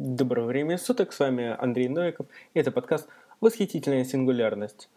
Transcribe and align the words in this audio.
Доброго 0.00 0.46
времени 0.46 0.76
суток, 0.76 1.12
с 1.12 1.18
вами 1.18 1.56
Андрей 1.58 1.88
Новиков, 1.88 2.28
и 2.54 2.60
это 2.60 2.70
подкаст 2.70 3.08
«Восхитительная 3.40 4.04
сингулярность». 4.04 4.88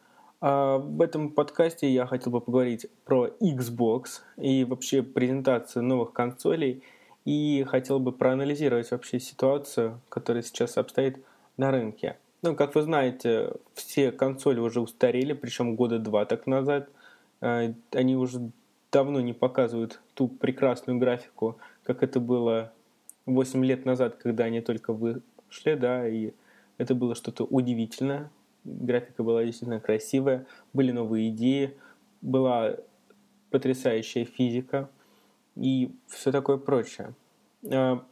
А 0.42 0.78
в 0.78 1.02
этом 1.02 1.32
подкасте 1.32 1.90
я 1.90 2.06
хотел 2.06 2.32
бы 2.32 2.40
поговорить 2.40 2.86
про 3.04 3.30
Xbox 3.42 4.22
и 4.38 4.64
вообще 4.64 5.02
презентацию 5.02 5.82
новых 5.82 6.14
консолей, 6.14 6.84
и 7.26 7.66
хотел 7.68 8.00
бы 8.00 8.12
проанализировать 8.12 8.92
вообще 8.92 9.20
ситуацию, 9.20 10.00
которая 10.08 10.44
сейчас 10.44 10.78
обстоит 10.78 11.18
на 11.58 11.72
рынке. 11.72 12.20
Ну, 12.44 12.56
как 12.56 12.76
вы 12.76 12.84
знаете, 12.84 13.54
все 13.74 14.12
консоли 14.12 14.60
уже 14.60 14.82
устарели, 14.82 15.34
причем 15.34 15.76
года 15.76 15.98
два 15.98 16.26
так 16.26 16.46
назад. 16.46 16.90
А, 17.42 17.74
они 17.90 18.16
уже 18.16 18.52
давно 18.92 19.20
не 19.20 19.34
показывают 19.34 20.00
ту 20.14 20.28
прекрасную 20.28 21.00
графику, 21.00 21.58
как 21.86 22.04
это 22.04 22.20
было 22.20 22.72
8 23.34 23.64
лет 23.66 23.86
назад, 23.86 24.16
когда 24.16 24.46
они 24.46 24.62
только 24.62 24.94
вышли, 24.94 25.76
да, 25.76 26.08
и 26.08 26.34
это 26.78 26.96
было 26.96 27.16
что-то 27.16 27.44
удивительное. 27.44 28.32
Графика 28.64 29.24
была 29.24 29.44
действительно 29.44 29.80
красивая, 29.80 30.46
были 30.74 30.92
новые 30.92 31.30
идеи, 31.30 31.76
была 32.22 32.76
потрясающая 33.50 34.26
физика 34.26 34.90
и 35.56 35.92
все 36.08 36.32
такое 36.32 36.58
прочее. 36.58 37.14
А, 37.72 38.04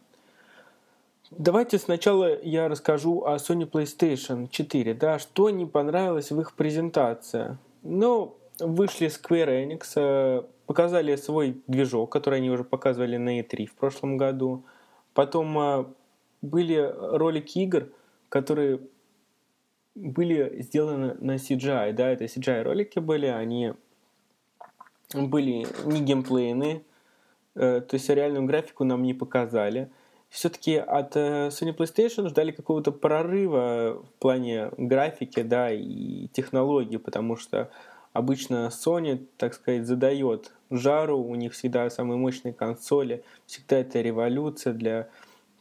давайте 1.31 1.77
сначала 1.77 2.41
я 2.41 2.67
расскажу 2.67 3.23
о 3.25 3.35
Sony 3.35 3.69
PlayStation 3.69 4.47
4, 4.49 4.93
да, 4.95 5.19
что 5.19 5.49
не 5.49 5.65
понравилось 5.65 6.31
в 6.31 6.41
их 6.41 6.53
презентации. 6.53 7.57
Ну, 7.83 8.35
вышли 8.59 9.07
Square 9.07 9.67
Enix, 9.67 9.83
э, 9.95 10.43
показали 10.65 11.15
свой 11.15 11.61
движок, 11.67 12.11
который 12.11 12.39
они 12.39 12.49
уже 12.49 12.63
показывали 12.63 13.17
на 13.17 13.39
E3 13.39 13.67
в 13.67 13.73
прошлом 13.75 14.17
году– 14.17 14.63
Потом 15.13 15.57
а, 15.57 15.93
были 16.41 16.93
ролики 16.97 17.59
игр, 17.59 17.89
которые 18.29 18.79
были 19.95 20.61
сделаны 20.61 21.15
на 21.19 21.35
CGI, 21.35 21.93
да, 21.93 22.09
это 22.09 22.25
CGI 22.25 22.63
ролики 22.63 22.99
были, 22.99 23.25
они 23.25 23.73
были 25.13 25.65
не 25.85 26.01
геймплейные, 26.01 26.83
э, 27.55 27.81
то 27.81 27.95
есть 27.95 28.09
реальную 28.09 28.45
графику 28.45 28.83
нам 28.83 29.03
не 29.03 29.13
показали. 29.13 29.89
Все-таки 30.29 30.75
от 30.75 31.15
э, 31.15 31.47
Sony 31.47 31.75
PlayStation 31.75 32.29
ждали 32.29 32.51
какого-то 32.51 32.91
прорыва 32.91 34.03
в 34.03 34.19
плане 34.19 34.71
графики, 34.77 35.41
да, 35.41 35.71
и 35.71 36.27
технологий, 36.27 36.97
потому 36.97 37.35
что 37.35 37.71
обычно 38.13 38.69
Sony, 38.71 39.25
так 39.37 39.55
сказать, 39.55 39.87
задает 39.87 40.53
жару, 40.69 41.19
у 41.19 41.35
них 41.35 41.53
всегда 41.53 41.89
самые 41.89 42.17
мощные 42.17 42.53
консоли, 42.53 43.23
всегда 43.45 43.79
это 43.79 44.01
революция 44.01 44.73
для 44.73 45.09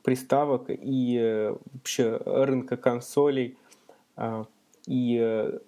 приставок 0.03 0.67
и 0.69 1.19
э, 1.21 1.57
вообще 1.73 2.21
рынка 2.25 2.77
консолей 2.77 3.57
а, 4.17 4.47
и 4.87 5.19
э, 5.21 5.59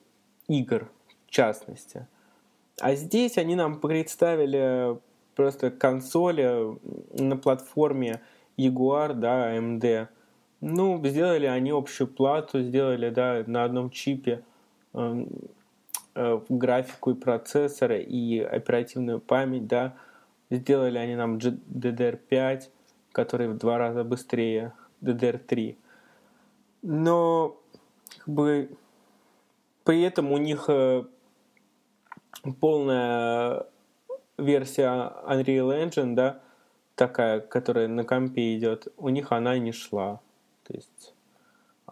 игр 0.48 0.90
в 1.26 1.30
частности. 1.30 2.06
А 2.80 2.94
здесь 2.94 3.36
они 3.38 3.54
нам 3.54 3.80
представили 3.80 4.98
просто 5.34 5.70
консоли 5.70 6.78
на 7.18 7.36
платформе 7.36 8.20
Jaguar, 8.56 9.14
да, 9.14 9.56
AMD. 9.56 10.08
Ну, 10.60 11.06
сделали 11.06 11.46
они 11.46 11.70
общую 11.70 12.08
плату, 12.08 12.62
сделали, 12.62 13.10
да, 13.10 13.44
на 13.46 13.64
одном 13.64 13.90
чипе 13.90 14.42
э, 16.14 16.40
графику 16.48 17.12
и 17.12 17.14
процессора, 17.14 17.98
и 17.98 18.38
оперативную 18.40 19.20
память, 19.20 19.66
да. 19.66 19.96
Сделали 20.50 20.98
они 20.98 21.14
нам 21.14 21.38
DDR5, 21.38 22.62
который 23.12 23.48
в 23.48 23.58
два 23.58 23.78
раза 23.78 24.04
быстрее 24.04 24.72
DDR3. 25.02 25.76
Но 26.82 27.56
как 28.18 28.28
бы 28.28 28.70
при 29.84 30.02
этом 30.02 30.32
у 30.32 30.38
них 30.38 30.64
э, 30.68 31.04
полная 32.60 33.66
версия 34.38 35.12
Unreal 35.26 35.84
Engine, 35.84 36.14
да, 36.14 36.40
такая, 36.94 37.40
которая 37.40 37.88
на 37.88 38.04
компе 38.04 38.56
идет, 38.56 38.88
у 38.96 39.08
них 39.08 39.32
она 39.32 39.58
не 39.58 39.72
шла. 39.72 40.20
То 40.64 40.74
есть 40.74 41.14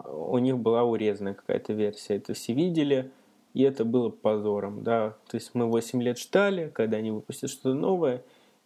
у 0.05 0.39
них 0.39 0.59
была 0.59 0.85
урезанная 0.85 1.35
какая-то 1.35 1.73
версия. 1.73 2.17
Это 2.17 2.35
все 2.35 2.53
видели, 2.53 3.11
и 3.55 3.63
это 3.63 3.85
было 3.85 4.11
позором, 4.11 4.83
да. 4.83 5.17
То 5.29 5.37
есть 5.37 5.55
мы 5.55 5.67
8 5.67 6.03
лет 6.03 6.19
ждали, 6.19 6.71
когда 6.75 6.99
они 6.99 7.11
выпустят 7.11 7.51
что-то 7.51 7.75
новое, 7.75 8.23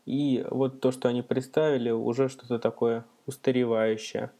и 0.06 0.44
вот 0.50 0.81
то, 0.81 0.93
что 0.93 1.09
они 1.09 1.22
представили, 1.22 1.91
уже 1.91 2.28
что-то 2.28 2.59
такое 2.59 3.04
устаревающее. 3.26 4.31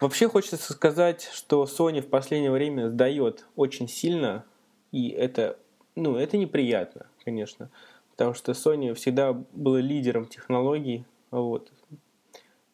Вообще 0.00 0.28
хочется 0.28 0.72
сказать, 0.72 1.28
что 1.32 1.64
Sony 1.64 2.00
в 2.00 2.08
последнее 2.08 2.50
время 2.50 2.88
сдает 2.88 3.46
очень 3.54 3.88
сильно, 3.88 4.44
и 4.92 5.08
это, 5.10 5.58
ну, 5.94 6.16
это 6.16 6.36
неприятно, 6.36 7.06
конечно, 7.24 7.70
потому 8.10 8.34
что 8.34 8.52
Sony 8.52 8.94
всегда 8.94 9.32
была 9.32 9.80
лидером 9.80 10.26
технологий, 10.26 11.04
вот. 11.30 11.70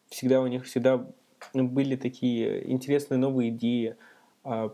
Всегда 0.09 0.41
у 0.41 0.47
них 0.47 0.65
всегда 0.65 1.05
были 1.53 1.95
такие 1.95 2.69
интересные 2.71 3.17
новые 3.17 3.49
идеи, 3.49 3.95
а, 4.43 4.73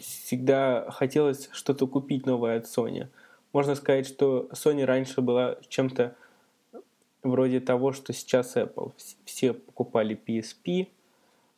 всегда 0.00 0.90
хотелось 0.90 1.48
что-то 1.52 1.86
купить 1.86 2.26
новое 2.26 2.58
от 2.58 2.64
Sony. 2.64 3.08
Можно 3.52 3.74
сказать, 3.74 4.06
что 4.06 4.48
Sony 4.52 4.84
раньше 4.84 5.20
была 5.20 5.56
чем-то 5.68 6.14
вроде 7.22 7.60
того, 7.60 7.92
что 7.92 8.12
сейчас 8.12 8.56
Apple. 8.56 8.92
Все 9.24 9.52
покупали 9.52 10.20
PSP, 10.26 10.88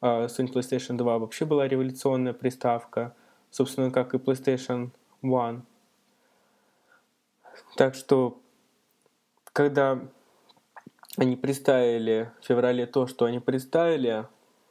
а 0.00 0.26
Sony 0.26 0.52
PlayStation 0.52 0.96
2 0.96 1.18
вообще 1.18 1.44
была 1.44 1.66
революционная 1.68 2.32
приставка, 2.32 3.14
собственно, 3.50 3.90
как 3.90 4.14
и 4.14 4.18
PlayStation 4.18 4.90
1. 5.22 5.62
Так 7.76 7.94
что, 7.94 8.38
когда 9.52 10.00
они 11.16 11.36
представили 11.36 12.30
в 12.40 12.46
феврале 12.46 12.86
то, 12.86 13.06
что 13.06 13.24
они 13.24 13.40
представили, 13.40 14.26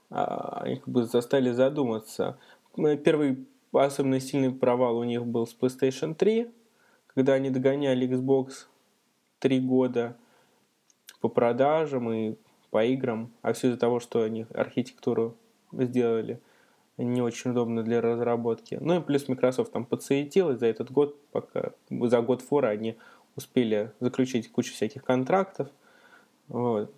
а, 0.09 0.61
они 0.61 0.78
как 0.78 0.88
бы 0.88 1.05
заставили 1.05 1.51
задуматься. 1.51 2.38
Первый 2.75 3.45
особенно 3.71 4.19
сильный 4.19 4.51
провал 4.51 4.97
у 4.97 5.03
них 5.03 5.25
был 5.25 5.47
с 5.47 5.55
PlayStation 5.55 6.15
3, 6.15 6.49
когда 7.07 7.33
они 7.33 7.49
догоняли 7.49 8.07
Xbox 8.07 8.67
3 9.39 9.59
года– 9.59 10.17
по 11.25 11.29
продажам 11.29 12.11
и 12.11 12.35
по 12.69 12.85
играм, 12.85 13.31
а 13.41 13.53
все 13.53 13.69
из-за 13.69 13.79
того, 13.79 13.99
что 13.99 14.21
они 14.21 14.45
архитектуру 14.53 15.35
сделали 15.71 16.39
не 16.97 17.19
очень 17.19 17.49
удобно 17.49 17.81
для 17.81 17.99
разработки. 17.99 18.77
Ну 18.79 18.99
и 18.99 19.01
плюс 19.01 19.27
Microsoft 19.27 19.71
там 19.71 19.85
подсуетилась 19.85 20.59
за 20.59 20.67
этот 20.67 20.91
год, 20.91 21.19
пока 21.31 21.71
за 21.89 22.21
год 22.21 22.43
фора 22.43 22.67
они 22.67 22.95
успели 23.35 23.91
заключить 23.99 24.51
кучу 24.51 24.71
всяких 24.71 25.03
контрактов. 25.03 25.67
Вот. 26.47 26.93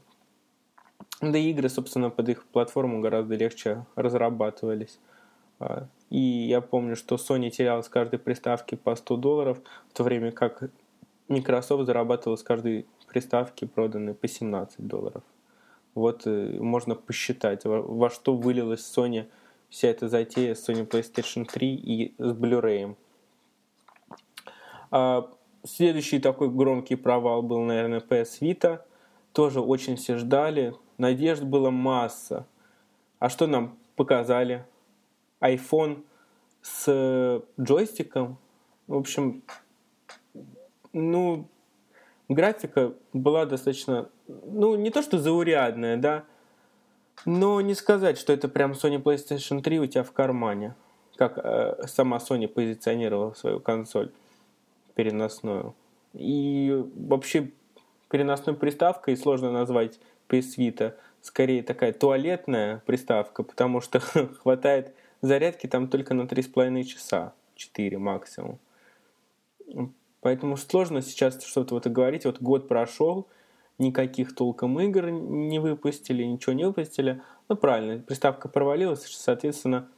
Да 1.21 1.37
и 1.37 1.51
игры, 1.51 1.69
собственно, 1.69 2.09
под 2.09 2.27
их 2.27 2.45
платформу 2.47 2.99
гораздо 2.99 3.35
легче 3.35 3.85
разрабатывались. 3.95 4.99
А, 5.59 5.87
и 6.09 6.19
я 6.19 6.61
помню, 6.61 6.95
что 6.95 7.15
Sony 7.15 7.49
теряла 7.49 7.81
с 7.81 7.89
каждой 7.89 8.19
приставки 8.19 8.75
по 8.75 8.95
100 8.95 9.17
долларов, 9.17 9.59
в 9.89 9.93
то 9.93 10.03
время 10.03 10.31
как 10.31 10.69
Microsoft 11.27 11.85
зарабатывала 11.85 12.37
с 12.37 12.43
каждой 12.43 12.85
приставки 13.07 13.65
проданы 13.65 14.13
по 14.13 14.27
17 14.27 14.85
долларов. 14.87 15.23
Вот 15.95 16.27
э, 16.27 16.59
можно 16.59 16.95
посчитать, 16.95 17.65
во, 17.65 17.81
во 17.81 18.09
что 18.09 18.35
вылилась 18.35 18.81
Sony 18.81 19.25
вся 19.69 19.89
эта 19.89 20.07
затея 20.07 20.55
с 20.55 20.67
Sony 20.67 20.87
PlayStation 20.87 21.45
3 21.45 21.75
и 21.75 22.15
с 22.17 22.33
Blu-ray. 22.33 22.95
А, 24.91 25.29
следующий 25.63 26.19
такой 26.19 26.49
громкий 26.49 26.95
провал 26.95 27.41
был, 27.41 27.61
наверное, 27.61 27.99
PS 27.99 28.39
Vita. 28.41 28.81
Тоже 29.33 29.59
очень 29.59 29.95
все 29.95 30.17
ждали. 30.17 30.73
Надежд 30.97 31.43
было 31.43 31.69
масса. 31.69 32.45
А 33.19 33.29
что 33.29 33.47
нам 33.47 33.77
показали? 33.95 34.65
iPhone 35.41 36.03
с 36.61 37.43
джойстиком. 37.59 38.37
В 38.87 38.95
общем, 38.95 39.43
ну, 40.93 41.47
графика 42.29 42.93
была 43.13 43.45
достаточно, 43.45 44.09
ну, 44.27 44.75
не 44.75 44.89
то 44.89 45.01
что 45.01 45.19
заурядная, 45.19 45.97
да, 45.97 46.25
но 47.25 47.61
не 47.61 47.73
сказать, 47.73 48.17
что 48.17 48.33
это 48.33 48.47
прям 48.47 48.73
Sony 48.73 49.01
PlayStation 49.01 49.61
3 49.61 49.79
у 49.79 49.85
тебя 49.85 50.03
в 50.03 50.11
кармане, 50.11 50.75
как 51.15 51.37
э, 51.37 51.87
сама 51.87 52.17
Sony 52.17 52.47
позиционировала 52.47 53.33
свою 53.33 53.59
консоль 53.59 54.11
переносную. 54.95 55.73
И 56.13 56.83
вообще 56.95 57.51
переносной 58.09 58.55
приставкой 58.55 59.17
сложно 59.17 59.51
назвать 59.51 59.99
PS 60.29 60.57
Vita, 60.57 60.93
скорее 61.21 61.63
такая 61.63 61.93
туалетная 61.93 62.81
приставка, 62.85 63.43
потому 63.43 63.81
что 63.81 63.99
хватает 64.41 64.93
зарядки 65.21 65.67
там 65.67 65.87
только 65.87 66.13
на 66.13 66.23
3,5 66.23 66.83
часа, 66.83 67.33
4 67.55 67.97
максимум. 67.97 68.59
Поэтому 70.21 70.57
сложно 70.57 71.01
сейчас 71.01 71.43
что-то 71.43 71.75
вот 71.75 71.87
говорить. 71.87 72.25
Вот 72.25 72.41
год 72.41 72.67
прошел, 72.67 73.27
никаких 73.77 74.35
толком 74.35 74.79
игр 74.79 75.09
не 75.09 75.59
выпустили, 75.59 76.23
ничего 76.23 76.53
не 76.53 76.65
выпустили. 76.65 77.21
Ну, 77.49 77.55
правильно, 77.55 77.99
приставка 78.01 78.49
провалилась, 78.49 79.05
соответственно, 79.05 79.89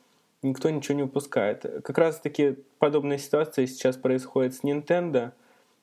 никто 0.42 0.70
ничего 0.70 0.96
не 0.96 1.04
выпускает. 1.04 1.62
Как 1.84 1.98
раз-таки 1.98 2.58
подобная 2.78 3.18
ситуация 3.18 3.66
сейчас 3.68 3.98
происходит 3.98 4.56
с 4.56 4.64
Nintendo, 4.64 5.32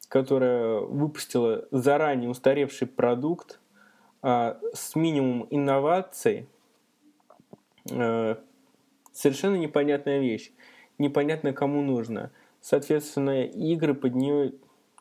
которая 0.09 0.81
выпустила 0.81 1.67
заранее 1.71 2.31
устаревший 2.31 2.87
продукт 2.87 3.59
а, 4.23 4.59
с 4.73 4.95
минимумом 4.95 5.47
инноваций. 5.51 6.47
Совершенно 9.17 9.57
непонятная 9.57 10.19
вещь. 10.19 10.53
Непонятно, 10.99 11.55
кому 11.55 11.81
нужно. 11.81 12.31
Соответственно, 12.61 13.45
игры 13.45 13.95
под 13.95 14.15
нее 14.15 14.53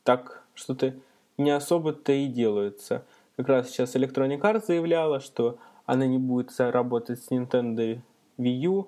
так 0.04 0.46
что-то 0.54 0.94
не 1.38 1.52
особо-то 1.52 2.14
и 2.14 2.28
делаются. 2.28 3.04
Как 3.36 3.50
раз 3.50 3.70
сейчас 3.70 3.94
Electronic 3.94 4.40
Arts 4.40 4.68
заявляла, 4.68 5.20
что 5.20 5.60
она 5.86 6.06
не 6.08 6.18
будет 6.18 6.58
работать 6.58 7.22
с 7.22 7.30
Nintendo 7.30 8.00
Wii 8.38 8.52
U, 8.68 8.88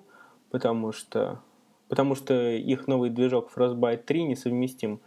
потому 0.50 0.92
что, 0.92 1.42
потому 1.88 2.14
что 2.14 2.52
их 2.52 2.86
новый 2.86 3.10
движок 3.10 3.50
Frostbite 3.54 4.04
3 4.04 4.24
несовместим 4.24 4.98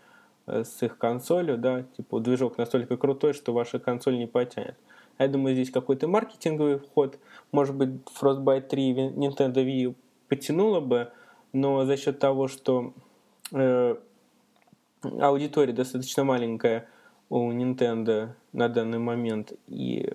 э, 0.45 0.63
с 0.63 0.83
их 0.83 0.99
консолью, 0.99 1.57
да, 1.57 1.81
типа 1.97 2.19
движок 2.19 2.59
настолько 2.59 2.95
крутой, 2.95 3.33
что 3.33 3.53
ваша 3.53 3.79
консоль 3.79 4.19
не 4.19 4.27
потянет. 4.27 4.77
Я 5.17 5.27
думаю, 5.27 5.55
здесь 5.55 5.71
какой-то 5.71 6.07
маркетинговый 6.07 6.77
вход, 6.77 7.17
может 7.51 7.75
быть, 7.75 7.89
Frostbite 8.21 8.67
3 8.67 8.93
Nintendo 9.15 9.65
Wii 9.65 9.95
потянуло 10.31 10.79
бы, 10.79 11.11
но 11.51 11.83
за 11.83 11.97
счет 11.97 12.19
того, 12.19 12.47
что 12.47 12.93
э, 13.51 13.95
аудитория 15.19 15.73
достаточно 15.73 16.23
маленькая 16.23 16.87
у 17.27 17.51
Nintendo 17.51 18.29
на 18.53 18.69
данный 18.69 18.99
момент, 18.99 19.51
и 19.67 20.09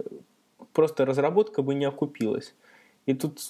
просто 0.73 1.05
разработка 1.05 1.61
бы 1.61 1.75
не 1.75 1.85
окупилась. 1.85 2.55
И 3.05 3.13
тут 3.13 3.41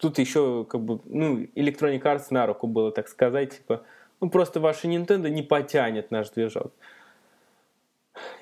тут 0.00 0.18
еще 0.18 0.66
как 0.68 0.80
бы, 0.80 0.98
ну, 1.04 1.42
Electronic 1.54 2.02
Arts 2.02 2.26
на 2.30 2.44
руку 2.46 2.66
было, 2.66 2.90
так 2.90 3.06
сказать, 3.06 3.58
типа, 3.58 3.84
ну, 4.20 4.28
просто 4.30 4.58
ваша 4.58 4.88
Nintendo 4.88 5.30
не 5.30 5.44
потянет 5.44 6.10
наш 6.10 6.30
движок. 6.30 6.72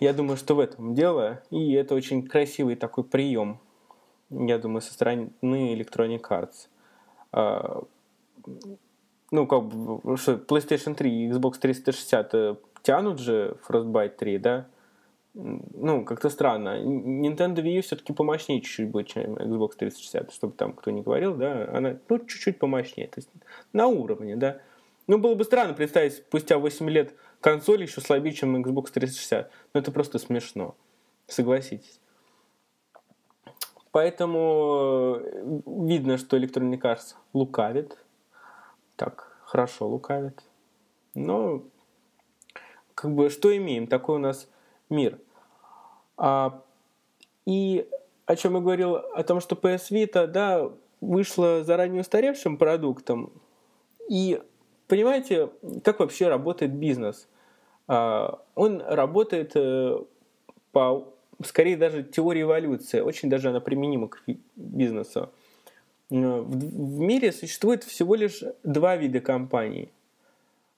Я 0.00 0.14
думаю, 0.14 0.38
что 0.38 0.54
в 0.54 0.60
этом 0.60 0.94
дело, 0.94 1.42
и 1.50 1.74
это 1.74 1.94
очень 1.94 2.26
красивый 2.26 2.76
такой 2.76 3.04
прием, 3.04 3.60
я 4.30 4.56
думаю, 4.56 4.80
со 4.80 4.94
стороны 4.94 5.28
Electronic 5.42 6.22
Arts. 6.22 6.68
А, 7.36 7.82
ну, 9.32 9.46
как 9.48 9.64
бы, 9.64 10.16
что 10.16 10.34
PlayStation 10.34 10.94
3 10.94 11.10
и 11.10 11.30
Xbox 11.30 11.58
360 11.58 12.34
э, 12.34 12.56
тянут 12.82 13.18
же 13.18 13.56
Frostbite 13.66 14.16
3, 14.16 14.38
да? 14.38 14.66
ну, 15.34 16.04
как-то 16.04 16.30
странно. 16.30 16.80
Nintendo 16.80 17.56
Wii 17.56 17.80
все-таки 17.80 18.12
помощнее 18.12 18.60
чуть-чуть 18.60 18.88
будет, 18.88 19.08
чем 19.08 19.34
Xbox 19.34 19.72
360, 19.76 20.32
чтобы 20.32 20.54
там 20.54 20.72
кто 20.72 20.92
не 20.92 21.02
говорил, 21.02 21.34
да, 21.34 21.68
она, 21.72 21.98
ну, 22.08 22.18
чуть-чуть 22.20 22.60
помощнее, 22.60 23.08
то 23.08 23.18
есть 23.18 23.28
на 23.72 23.88
уровне, 23.88 24.36
да. 24.36 24.60
Ну, 25.08 25.18
было 25.18 25.34
бы 25.34 25.42
странно 25.42 25.74
представить 25.74 26.14
спустя 26.14 26.58
8 26.58 26.88
лет 26.88 27.14
консоль 27.40 27.82
еще 27.82 28.00
слабее, 28.00 28.32
чем 28.32 28.56
Xbox 28.56 28.92
360, 28.92 29.50
но 29.74 29.80
это 29.80 29.90
просто 29.90 30.20
смешно, 30.20 30.76
согласитесь. 31.26 32.00
Поэтому 33.94 35.20
э, 35.20 35.60
видно, 35.66 36.18
что 36.18 36.36
Electronic 36.36 36.80
Arts 36.80 37.14
лукавит, 37.32 37.96
так, 38.96 39.38
хорошо 39.44 39.86
лукавит, 39.86 40.42
но 41.14 41.62
как 42.96 43.14
бы 43.14 43.30
что 43.30 43.56
имеем? 43.56 43.86
Такой 43.86 44.16
у 44.16 44.18
нас 44.18 44.48
мир. 44.90 45.20
А, 46.16 46.60
и 47.46 47.88
о 48.26 48.34
чем 48.34 48.54
я 48.54 48.60
говорил, 48.62 48.96
о 48.96 49.22
том, 49.22 49.38
что 49.38 49.54
PS 49.54 49.92
Vita, 49.92 50.26
да, 50.26 50.68
вышла 51.00 51.62
заранее 51.62 52.00
устаревшим 52.00 52.56
продуктом. 52.56 53.30
И 54.10 54.42
понимаете, 54.88 55.50
как 55.84 56.00
вообще 56.00 56.26
работает 56.26 56.74
бизнес? 56.74 57.28
А, 57.86 58.40
он 58.56 58.80
работает 58.80 59.52
э, 59.54 60.00
по, 60.72 61.13
скорее 61.42 61.76
даже 61.76 62.02
теории 62.02 62.42
эволюции, 62.42 63.00
очень 63.00 63.30
даже 63.30 63.48
она 63.48 63.60
применима 63.60 64.08
к 64.08 64.22
бизнесу. 64.56 65.30
Э, 66.10 66.40
в 66.40 67.00
мире 67.00 67.32
существует 67.32 67.84
всего 67.84 68.14
лишь 68.14 68.42
два 68.62 68.96
вида 68.96 69.20
компаний. 69.20 69.90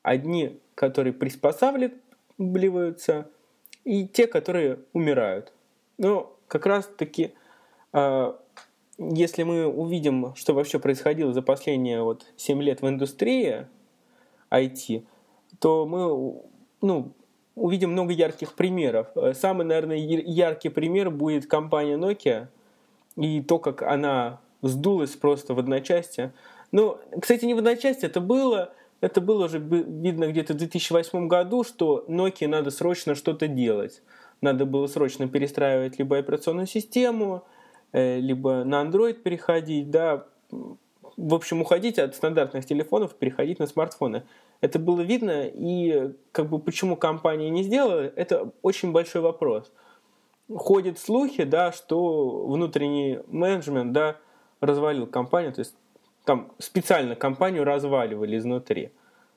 Одни, 0.02 0.60
которые 0.74 1.12
приспосабливаются, 1.12 3.28
и 3.84 4.06
те, 4.06 4.26
которые 4.26 4.80
умирают. 4.92 5.52
Но 5.98 6.36
как 6.48 6.66
раз-таки, 6.66 7.32
а, 7.92 8.38
если 8.98 9.44
мы 9.44 9.66
увидим, 9.66 10.34
что 10.34 10.54
вообще 10.54 10.78
происходило 10.78 11.32
за 11.32 11.42
последние 11.42 12.02
вот 12.02 12.26
7 12.36 12.62
лет 12.62 12.82
в 12.82 12.88
индустрии 12.88 13.66
IT, 14.50 15.04
то 15.60 15.86
мы 15.86 16.42
ну, 16.80 17.12
увидим 17.56 17.90
много 17.90 18.12
ярких 18.12 18.52
примеров. 18.52 19.08
Самый, 19.34 19.66
наверное, 19.66 19.96
яркий 19.96 20.68
пример 20.68 21.10
будет 21.10 21.46
компания 21.46 21.96
Nokia 21.96 22.46
и 23.16 23.42
то, 23.42 23.58
как 23.58 23.82
она 23.82 24.40
сдулась 24.62 25.16
просто 25.16 25.54
в 25.54 25.58
одночасье. 25.58 26.32
Ну, 26.70 26.98
кстати, 27.20 27.44
не 27.44 27.54
в 27.54 27.58
одночасье, 27.58 28.08
это 28.08 28.20
было 28.20 28.72
это 29.00 29.20
было 29.20 29.44
уже 29.44 29.58
видно 29.58 30.26
где-то 30.28 30.54
в 30.54 30.56
2008 30.56 31.28
году, 31.28 31.64
что 31.64 32.04
Nokia 32.08 32.48
надо 32.48 32.70
срочно 32.70 33.14
что-то 33.14 33.46
делать. 33.46 34.02
Надо 34.40 34.64
было 34.64 34.86
срочно 34.86 35.28
перестраивать 35.28 35.98
либо 35.98 36.18
операционную 36.18 36.66
систему, 36.66 37.44
э, 37.92 38.18
либо 38.18 38.64
на 38.64 38.82
Android 38.82 39.14
переходить, 39.14 39.90
да, 39.90 40.26
в 41.16 41.34
общем, 41.34 41.62
уходить 41.62 41.98
от 41.98 42.14
стандартных 42.14 42.66
телефонов 42.66 43.14
переходить 43.14 43.58
на 43.58 43.66
смартфоны. 43.66 44.24
Это 44.60 44.78
было 44.78 45.00
видно, 45.00 45.46
и 45.46 46.12
как 46.32 46.48
бы 46.48 46.58
почему 46.58 46.96
компания 46.96 47.50
не 47.50 47.62
сделала, 47.62 48.00
это 48.00 48.52
очень 48.62 48.92
большой 48.92 49.22
вопрос. 49.22 49.72
Ходят 50.54 50.98
слухи, 50.98 51.44
да, 51.44 51.72
что 51.72 52.46
внутренний 52.46 53.20
менеджмент, 53.26 53.92
да, 53.92 54.16
развалил 54.60 55.06
компанию, 55.06 55.52
то 55.52 55.60
есть 55.60 55.74
там 56.24 56.52
специально 56.58 57.14
компанию 57.14 57.64
разваливали 57.64 58.36
изнутри. 58.36 58.92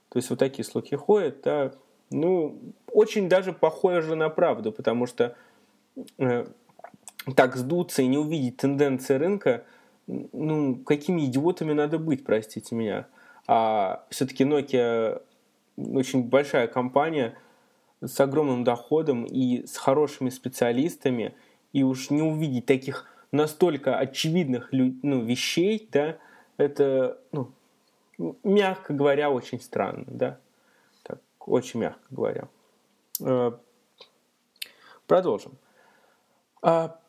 То 0.09 0.17
есть 0.17 0.29
вот 0.29 0.39
такие 0.39 0.65
слухи 0.65 0.95
ходят, 0.95 1.41
да, 1.43 1.71
ну, 2.11 2.59
очень 2.91 3.29
даже 3.29 3.53
похоже 3.53 4.15
на 4.15 4.29
правду, 4.29 4.71
потому 4.71 5.05
что 5.05 5.35
э, 6.17 6.45
так 7.35 7.55
сдуться 7.55 8.01
и 8.01 8.07
не 8.07 8.17
увидеть 8.17 8.57
тенденции 8.57 9.15
рынка, 9.15 9.63
ну, 10.09 10.77
какими 10.77 11.25
идиотами 11.25 11.74
надо 11.74 12.00
быть, 12.00 12.24
простите 12.24 12.75
меня. 12.75 13.07
А 13.48 14.05
все-таки 14.10 14.43
Nokia 14.43 15.22
очень 15.77 16.24
большая 16.24 16.67
компания 16.67 17.38
с 18.01 18.19
огромным 18.19 18.63
доходом 18.63 19.25
и 19.25 19.65
с 19.65 19.77
хорошими 19.77 20.29
специалистами, 20.29 21.36
и 21.74 21.84
уж 21.84 22.10
не 22.10 22.22
увидеть 22.22 22.65
таких 22.65 23.05
настолько 23.31 23.98
очевидных 23.98 24.69
ну, 24.72 25.22
вещей, 25.22 25.88
да, 25.91 26.17
это, 26.57 27.19
ну, 27.31 27.51
мягко 28.43 28.93
говоря, 28.93 29.29
очень 29.29 29.62
странно, 29.62 30.05
да, 30.07 30.39
так, 31.03 31.19
очень 31.39 31.81
мягко 31.81 32.05
говоря. 32.10 32.48
Э, 33.22 33.51
продолжим. 35.05 35.57
А, 36.62 37.00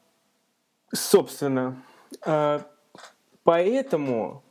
собственно, 0.92 1.82
а, 2.22 2.69
поэтому 3.50 4.42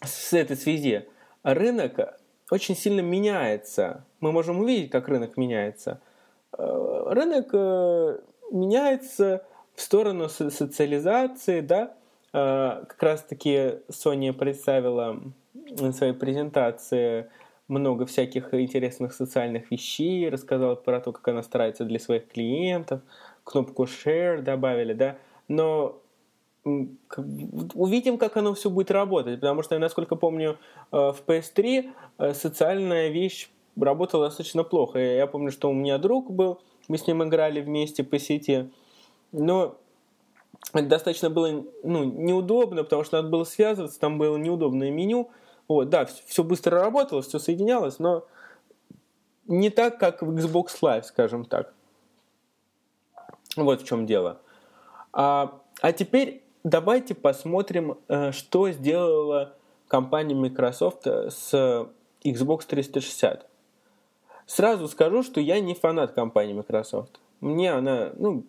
с 0.00 0.32
этой 0.32 0.56
связи 0.56 1.08
рынок 1.42 2.16
очень 2.50 2.76
сильно 2.76 3.00
меняется. 3.00 4.04
Мы 4.20 4.30
можем 4.30 4.60
увидеть, 4.60 4.90
как 4.90 5.08
рынок 5.08 5.36
меняется. 5.36 6.00
Э, 6.56 7.02
рынок 7.08 7.48
э, 7.52 8.18
меняется 8.52 9.44
в 9.74 9.80
сторону 9.80 10.28
социализации, 10.28 11.60
да, 11.60 11.96
Э, 12.36 12.84
как 12.86 13.02
раз-таки 13.02 13.80
Sony 13.88 14.30
представила 14.34 15.18
на 15.54 15.92
своей 15.92 16.12
презентации 16.12 17.30
много 17.66 18.04
всяких 18.04 18.52
интересных 18.52 19.14
социальных 19.14 19.70
вещей, 19.70 20.28
рассказала 20.28 20.74
про 20.74 21.00
то, 21.00 21.12
как 21.12 21.26
она 21.28 21.42
старается 21.42 21.84
для 21.86 21.98
своих 21.98 22.28
клиентов, 22.28 23.00
кнопку 23.42 23.84
Share 23.84 24.42
добавили, 24.42 24.92
да, 24.92 25.16
но 25.48 25.98
увидим, 27.74 28.18
как 28.18 28.36
оно 28.36 28.54
все 28.54 28.70
будет 28.70 28.90
работать, 28.90 29.40
потому 29.40 29.62
что, 29.62 29.78
насколько 29.78 30.16
помню, 30.16 30.58
э, 30.90 30.96
в 30.96 31.22
PS3 31.26 31.92
э, 32.18 32.34
социальная 32.34 33.08
вещь 33.08 33.50
работала 33.80 34.26
достаточно 34.26 34.64
плохо. 34.64 34.98
Я 34.98 35.26
помню, 35.26 35.52
что 35.52 35.70
у 35.70 35.72
меня 35.72 35.98
друг 35.98 36.30
был, 36.30 36.60
мы 36.88 36.98
с 36.98 37.06
ним 37.06 37.22
играли 37.22 37.60
вместе 37.60 38.02
по 38.02 38.18
сети, 38.18 38.70
но 39.30 39.76
это 40.72 40.88
достаточно 40.88 41.30
было 41.30 41.64
ну, 41.84 42.04
неудобно, 42.04 42.82
потому 42.82 43.04
что 43.04 43.18
надо 43.18 43.28
было 43.28 43.44
связываться, 43.44 44.00
там 44.00 44.18
было 44.18 44.36
неудобное 44.36 44.90
меню. 44.90 45.30
Вот, 45.68 45.88
да, 45.88 46.06
все 46.26 46.42
быстро 46.42 46.80
работало, 46.80 47.22
все 47.22 47.38
соединялось, 47.38 47.98
но 47.98 48.24
не 49.46 49.70
так, 49.70 49.98
как 49.98 50.22
в 50.22 50.36
Xbox 50.36 50.80
Live, 50.82 51.04
скажем 51.04 51.44
так. 51.44 51.72
Вот 53.56 53.82
в 53.82 53.86
чем 53.86 54.06
дело. 54.06 54.40
А 55.12 55.60
А 55.80 55.92
теперь 55.92 56.42
давайте 56.66 57.14
посмотрим, 57.14 57.96
э, 58.08 58.32
что 58.32 58.70
сделала 58.70 59.54
компания 59.86 60.34
Microsoft 60.34 61.06
с 61.06 61.54
Xbox 62.24 62.66
360. 62.66 63.46
Сразу 64.46 64.88
скажу, 64.88 65.22
что 65.22 65.40
я 65.40 65.60
не 65.60 65.74
фанат 65.74 66.12
компании 66.12 66.54
Microsoft. 66.54 67.20
Мне 67.40 67.72
она, 67.72 68.10
ну, 68.16 68.44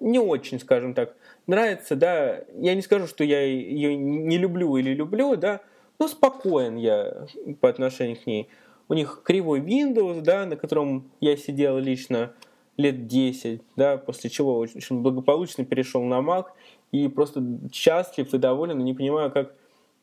не 0.00 0.18
очень, 0.18 0.58
скажем 0.58 0.94
так, 0.94 1.14
нравится, 1.46 1.94
да. 1.94 2.44
Я 2.54 2.74
не 2.74 2.82
скажу, 2.82 3.06
что 3.06 3.22
я 3.22 3.42
ее 3.42 3.96
не 3.96 4.36
люблю 4.36 4.76
или 4.76 4.92
люблю, 4.92 5.36
да, 5.36 5.60
но 6.00 6.08
спокоен 6.08 6.76
я 6.76 7.26
по 7.60 7.68
отношению 7.68 8.16
к 8.16 8.26
ней. 8.26 8.48
У 8.88 8.94
них 8.94 9.22
кривой 9.24 9.60
Windows, 9.60 10.22
да, 10.22 10.44
на 10.46 10.56
котором 10.56 11.10
я 11.20 11.36
сидел 11.36 11.78
лично 11.78 12.32
лет 12.76 13.06
10, 13.06 13.60
да, 13.76 13.96
после 13.98 14.30
чего 14.30 14.56
очень 14.56 15.02
благополучно 15.02 15.64
перешел 15.64 16.02
на 16.02 16.20
Mac 16.20 16.46
и 16.92 17.08
просто 17.08 17.42
счастлив 17.72 18.32
и 18.32 18.38
доволен, 18.38 18.80
и 18.80 18.84
не 18.84 18.94
понимаю, 18.94 19.30
как 19.30 19.54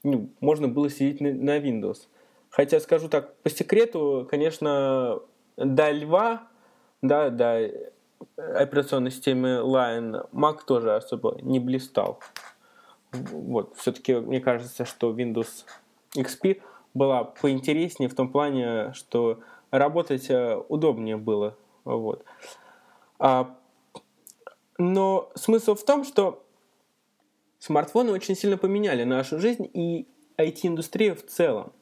ну, 0.04 0.30
можно 0.40 0.68
было 0.68 0.90
сидеть 0.90 1.22
на, 1.22 1.34
на 1.34 1.58
Windows. 1.58 2.08
Хотя, 2.50 2.80
скажу 2.80 3.10
так, 3.10 3.36
по 3.38 3.50
секрету, 3.50 4.28
конечно, 4.30 5.20
до 5.58 5.92
льва, 5.92 6.48
да, 7.02 7.30
до 7.30 7.70
операционной 8.38 9.12
системы 9.12 9.62
Lion 9.64 10.30
Mac 10.32 10.60
тоже 10.66 10.96
особо 10.96 11.38
не 11.42 11.60
блистал. 11.60 12.20
Вот, 13.12 13.76
все-таки 13.78 14.16
мне 14.16 14.40
кажется, 14.40 14.86
что 14.86 15.12
Windows 15.12 15.66
XP 16.16 16.62
была 16.94 17.24
поинтереснее 17.24 18.10
в 18.10 18.16
том 18.16 18.30
плане, 18.30 18.94
что 18.94 19.40
работать 19.72 20.30
э, 20.30 20.58
удобнее 20.70 21.18
было. 21.18 21.56
Вот. 21.84 22.24
А, 23.20 23.56
но 24.78 25.32
смысл 25.36 25.76
в 25.76 25.84
том, 25.84 26.04
что 26.04 26.45
смартфоны 27.66 28.12
очень 28.12 28.36
сильно 28.36 28.58
поменяли 28.58 29.04
нашу 29.04 29.40
жизнь 29.40 29.70
и 29.74 30.08
IT-индустрию 30.38 31.16
в 31.16 31.26
целом. 31.26 31.74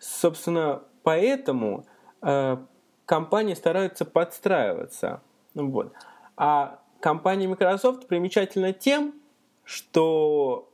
Собственно, 0.00 0.82
поэтому 1.04 1.86
э, 2.20 2.56
компании 3.06 3.54
стараются 3.54 4.04
подстраиваться. 4.04 5.20
Вот. 5.54 5.92
А 6.36 6.80
компания 6.98 7.46
Microsoft 7.46 8.08
примечательна 8.08 8.72
тем, 8.72 9.14
что 9.62 10.68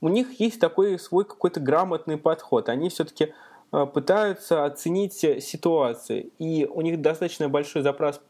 у 0.00 0.08
них 0.08 0.40
есть 0.40 0.58
такой 0.58 0.98
свой 0.98 1.24
какой-то 1.24 1.60
грамотный 1.60 2.16
подход. 2.16 2.68
Они 2.68 2.88
все-таки 2.88 3.32
э, 3.70 3.86
пытаются 3.86 4.64
оценить 4.64 5.14
ситуацию. 5.14 6.30
И 6.38 6.64
у 6.64 6.80
них 6.80 7.00
достаточно 7.00 7.48
большой 7.48 7.82
запрос 7.82 8.20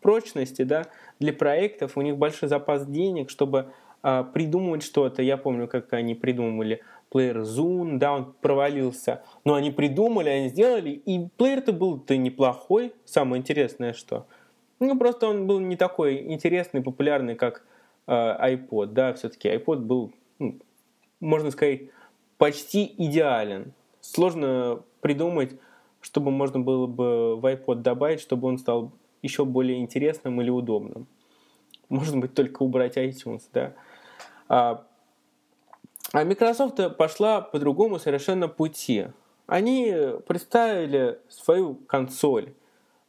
прочности 0.00 0.62
да, 0.62 0.86
для 1.18 1.32
проектов, 1.32 1.96
у 1.96 2.02
них 2.02 2.16
большой 2.16 2.48
запас 2.48 2.86
денег, 2.86 3.30
чтобы 3.30 3.72
э, 4.02 4.24
придумывать 4.32 4.82
что-то. 4.82 5.22
Я 5.22 5.36
помню, 5.36 5.68
как 5.68 5.92
они 5.92 6.14
придумывали 6.14 6.82
плеер 7.10 7.40
Zoom, 7.40 7.98
да, 7.98 8.14
он 8.14 8.34
провалился. 8.40 9.22
Но 9.44 9.54
они 9.54 9.70
придумали, 9.70 10.28
они 10.28 10.48
сделали, 10.48 10.90
и 10.90 11.26
плеер-то 11.36 11.72
был-то 11.72 12.16
неплохой. 12.16 12.92
Самое 13.04 13.40
интересное, 13.40 13.92
что... 13.92 14.26
Ну, 14.78 14.98
просто 14.98 15.28
он 15.28 15.46
был 15.46 15.60
не 15.60 15.76
такой 15.76 16.32
интересный, 16.32 16.80
популярный, 16.80 17.34
как 17.34 17.64
э, 18.06 18.12
iPod, 18.12 18.86
да, 18.86 19.12
все-таки 19.12 19.48
iPod 19.48 19.80
был 19.80 20.12
ну, 20.40 20.58
можно 21.20 21.50
сказать, 21.50 21.82
почти 22.38 22.92
идеален. 22.96 23.72
Сложно 24.00 24.82
придумать, 25.00 25.52
чтобы 26.00 26.30
можно 26.30 26.58
было 26.58 26.86
бы 26.86 27.36
в 27.36 27.44
iPod 27.46 27.76
добавить, 27.76 28.20
чтобы 28.20 28.48
он 28.48 28.58
стал 28.58 28.90
еще 29.22 29.44
более 29.44 29.78
интересным 29.78 30.40
или 30.40 30.50
удобным. 30.50 31.06
Может 31.90 32.16
быть, 32.16 32.34
только 32.34 32.62
убрать 32.62 32.96
iTunes, 32.96 33.42
да. 33.52 33.66
А, 33.66 33.89
а 34.50 34.84
Microsoft 36.12 36.96
пошла 36.96 37.40
по 37.40 37.60
другому 37.60 38.00
совершенно 38.00 38.48
пути. 38.48 39.06
Они 39.46 39.94
представили 40.26 41.20
свою 41.28 41.76
консоль 41.76 42.54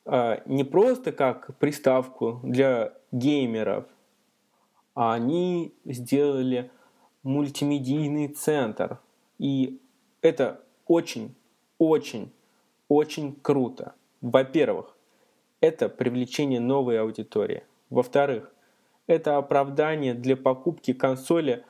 а, 0.06 0.42
не 0.46 0.64
просто 0.64 1.12
как 1.12 1.56
приставку 1.58 2.40
для 2.44 2.94
геймеров, 3.12 3.86
а 4.94 5.14
они 5.14 5.74
сделали 5.84 6.70
мультимедийный 7.24 8.28
центр. 8.28 9.00
И 9.40 9.82
это 10.22 10.62
очень, 10.86 11.34
очень, 11.80 12.32
очень 12.88 13.36
круто. 13.42 13.96
Во-первых, 14.22 14.96
это 15.60 15.90
привлечение 15.90 16.60
новой 16.60 17.00
аудитории. 17.00 17.64
Во-вторых, 17.90 18.54
это 19.12 19.38
оправдание 19.38 20.14
для 20.14 20.36
покупки 20.36 20.94
консоли 20.94 21.64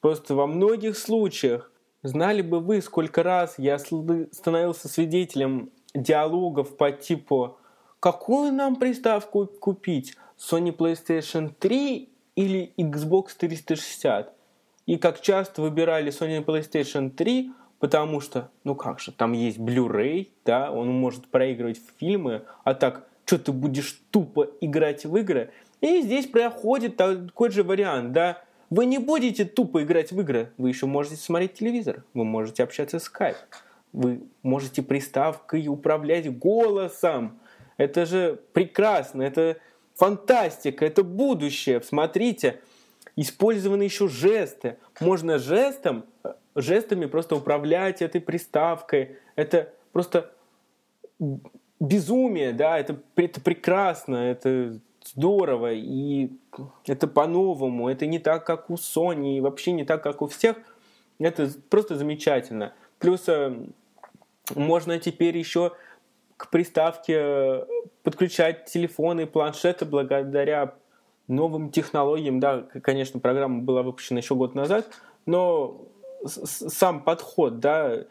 просто 0.00 0.34
во 0.34 0.46
многих 0.46 0.96
случаях. 0.96 1.70
Знали 2.02 2.42
бы 2.42 2.60
вы, 2.60 2.80
сколько 2.80 3.22
раз 3.22 3.58
я 3.58 3.78
становился 3.78 4.88
свидетелем 4.88 5.70
диалогов 5.94 6.76
по 6.76 6.92
типу 6.92 7.58
«Какую 8.00 8.52
нам 8.52 8.76
приставку 8.76 9.46
купить? 9.46 10.16
Sony 10.38 10.76
PlayStation 10.76 11.52
3 11.58 12.08
или 12.36 12.72
Xbox 12.76 13.28
360?» 13.40 14.26
И 14.86 14.98
как 14.98 15.20
часто 15.20 15.62
выбирали 15.62 16.12
Sony 16.12 16.44
PlayStation 16.44 17.10
3, 17.10 17.52
потому 17.78 18.20
что, 18.20 18.50
ну 18.64 18.74
как 18.74 19.00
же, 19.00 19.12
там 19.12 19.32
есть 19.32 19.58
Blu-ray, 19.58 20.28
да, 20.44 20.70
он 20.70 20.88
может 20.88 21.28
проигрывать 21.28 21.80
фильмы, 21.98 22.44
а 22.64 22.74
так, 22.74 23.05
что 23.26 23.38
ты 23.38 23.52
будешь 23.52 24.00
тупо 24.10 24.48
играть 24.60 25.04
в 25.04 25.16
игры? 25.16 25.50
И 25.80 26.00
здесь 26.00 26.26
проходит 26.26 26.96
такой 26.96 27.50
же 27.50 27.62
вариант, 27.62 28.12
да, 28.12 28.42
вы 28.70 28.86
не 28.86 28.98
будете 28.98 29.44
тупо 29.44 29.82
играть 29.82 30.10
в 30.10 30.20
игры, 30.20 30.52
вы 30.56 30.70
еще 30.70 30.86
можете 30.86 31.16
смотреть 31.16 31.54
телевизор, 31.54 32.04
вы 32.14 32.24
можете 32.24 32.62
общаться 32.62 32.98
в 32.98 33.02
Skype, 33.02 33.36
вы 33.92 34.22
можете 34.42 34.82
приставкой 34.82 35.68
управлять 35.68 36.38
голосом. 36.38 37.38
Это 37.76 38.06
же 38.06 38.40
прекрасно, 38.52 39.22
это 39.22 39.58
фантастика, 39.94 40.86
это 40.86 41.04
будущее. 41.04 41.82
Смотрите, 41.82 42.60
использованы 43.16 43.82
еще 43.82 44.08
жесты. 44.08 44.78
Можно 45.00 45.38
жестом, 45.38 46.06
жестами 46.54 47.06
просто 47.06 47.36
управлять 47.36 48.02
этой 48.02 48.20
приставкой. 48.20 49.18
Это 49.34 49.72
просто 49.92 50.32
безумие, 51.80 52.52
да, 52.52 52.78
это, 52.78 52.96
это 53.16 53.40
прекрасно, 53.40 54.16
это 54.16 54.78
здорово, 55.04 55.72
и 55.72 56.30
это 56.86 57.06
по-новому, 57.06 57.88
это 57.88 58.06
не 58.06 58.18
так, 58.18 58.44
как 58.44 58.70
у 58.70 58.74
Sony, 58.74 59.38
и 59.38 59.40
вообще 59.40 59.72
не 59.72 59.84
так, 59.84 60.02
как 60.02 60.22
у 60.22 60.26
всех. 60.26 60.56
Это 61.18 61.50
просто 61.70 61.96
замечательно. 61.96 62.74
Плюс 62.98 63.28
э, 63.28 63.54
можно 64.54 64.98
теперь 64.98 65.36
еще 65.36 65.72
к 66.36 66.50
приставке 66.50 67.64
подключать 68.02 68.66
телефоны 68.66 69.22
и 69.22 69.26
планшеты 69.26 69.84
благодаря 69.84 70.74
новым 71.28 71.70
технологиям, 71.70 72.40
да, 72.40 72.66
конечно, 72.82 73.18
программа 73.20 73.62
была 73.62 73.82
выпущена 73.82 74.20
еще 74.20 74.34
год 74.34 74.54
назад, 74.54 74.88
но 75.24 75.80
сам 76.24 77.02
подход, 77.02 77.58
да, 77.58 78.04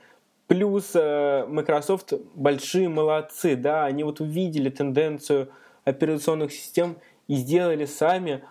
плюс 0.48 0.92
э, 0.94 1.46
Microsoft 1.48 2.14
большие 2.34 2.90
молодцы, 2.90 3.56
да, 3.56 3.86
они 3.86 4.04
вот 4.04 4.20
увидели 4.20 4.70
тенденцию 4.70 5.50
операционных 5.84 6.52
систем 6.52 6.98
и 7.28 7.36
сделали 7.36 7.86
сами 7.86 8.44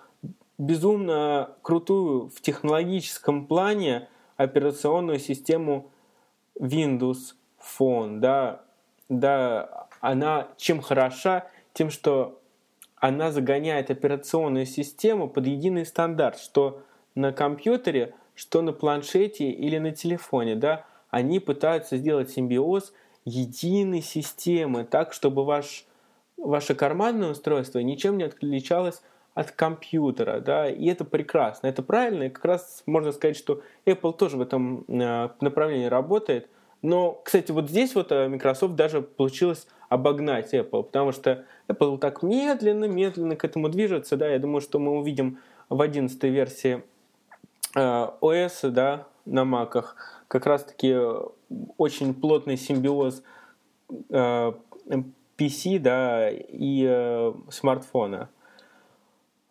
безумно 0.58 1.50
крутую 1.62 2.28
в 2.28 2.40
технологическом 2.40 3.46
плане 3.46 4.08
операционную 4.36 5.18
систему 5.18 5.90
Windows 6.58 7.34
Phone, 7.60 8.18
да, 8.18 8.62
да, 9.08 9.88
она 10.00 10.48
чем 10.56 10.80
хороша, 10.80 11.46
тем, 11.72 11.90
что 11.90 12.40
она 12.96 13.32
загоняет 13.32 13.90
операционную 13.90 14.66
систему 14.66 15.28
под 15.28 15.46
единый 15.46 15.84
стандарт, 15.84 16.38
что 16.38 16.82
на 17.14 17.32
компьютере, 17.32 18.14
что 18.34 18.62
на 18.62 18.72
планшете 18.72 19.50
или 19.50 19.78
на 19.78 19.90
телефоне, 19.92 20.56
да, 20.56 20.84
они 21.14 21.38
пытаются 21.38 21.96
сделать 21.96 22.30
симбиоз 22.30 22.92
единой 23.24 24.02
системы, 24.02 24.84
так, 24.84 25.12
чтобы 25.12 25.44
ваш, 25.44 25.86
ваше 26.36 26.74
карманное 26.74 27.30
устройство 27.30 27.78
ничем 27.78 28.18
не 28.18 28.24
отличалось 28.24 29.00
от 29.32 29.52
компьютера, 29.52 30.40
да, 30.40 30.68
и 30.68 30.86
это 30.86 31.04
прекрасно, 31.04 31.68
это 31.68 31.84
правильно, 31.84 32.24
и 32.24 32.30
как 32.30 32.44
раз 32.44 32.82
можно 32.86 33.12
сказать, 33.12 33.36
что 33.36 33.62
Apple 33.86 34.12
тоже 34.16 34.36
в 34.36 34.40
этом 34.40 34.84
э, 34.88 35.28
направлении 35.40 35.86
работает, 35.86 36.48
но, 36.82 37.12
кстати, 37.24 37.52
вот 37.52 37.70
здесь 37.70 37.94
вот 37.94 38.10
э, 38.10 38.26
Microsoft 38.26 38.74
даже 38.74 39.00
получилось 39.00 39.68
обогнать 39.88 40.52
Apple, 40.52 40.82
потому 40.82 41.12
что 41.12 41.44
Apple 41.68 41.98
так 41.98 42.24
медленно-медленно 42.24 43.36
к 43.36 43.44
этому 43.44 43.68
движется, 43.68 44.16
да, 44.16 44.28
я 44.28 44.40
думаю, 44.40 44.60
что 44.60 44.80
мы 44.80 44.98
увидим 44.98 45.38
в 45.68 45.80
11 45.80 46.20
версии 46.24 46.82
э, 47.76 48.08
OS, 48.20 48.68
да, 48.70 49.06
на 49.24 49.44
маках, 49.44 49.96
как 50.28 50.46
раз-таки 50.46 50.96
очень 51.78 52.14
плотный 52.14 52.56
симбиоз 52.56 53.22
э, 54.10 54.52
PC, 55.38 55.78
да, 55.78 56.30
и 56.30 56.86
э, 56.88 57.34
смартфона. 57.50 58.28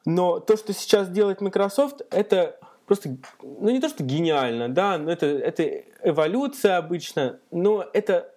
Но 0.05 0.39
то, 0.39 0.57
что 0.57 0.73
сейчас 0.73 1.09
делает 1.09 1.41
Microsoft, 1.41 2.01
это 2.11 2.59
просто, 2.85 3.17
ну 3.41 3.69
не 3.69 3.79
то, 3.79 3.89
что 3.89 4.03
гениально, 4.03 4.69
да, 4.69 4.97
но 4.97 5.11
это, 5.11 5.25
это 5.25 5.63
эволюция 6.03 6.77
обычно, 6.77 7.39
но 7.51 7.85
это, 7.93 8.29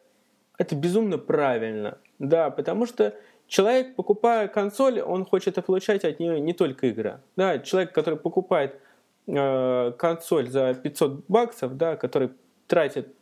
это 0.59 0.76
безумно 0.76 1.19
правильно, 1.19 1.99
да, 2.19 2.50
потому 2.50 2.87
что 2.87 3.14
человек, 3.49 3.97
покупая 3.97 4.49
консоль, 4.49 5.00
он 5.00 5.25
хочет 5.25 5.64
получать 5.64 6.05
от 6.05 6.21
нее 6.21 6.40
не 6.40 6.52
только 6.52 6.87
игры. 6.87 7.21
Да, 7.37 7.59
человек, 7.59 7.93
который 7.93 8.19
покупает 8.19 8.81
э, 9.26 9.92
консоль 9.99 10.49
за 10.49 10.75
500 10.75 11.25
баксов, 11.28 11.76
да, 11.76 11.97
который 11.97 12.30
тратит, 12.66 13.14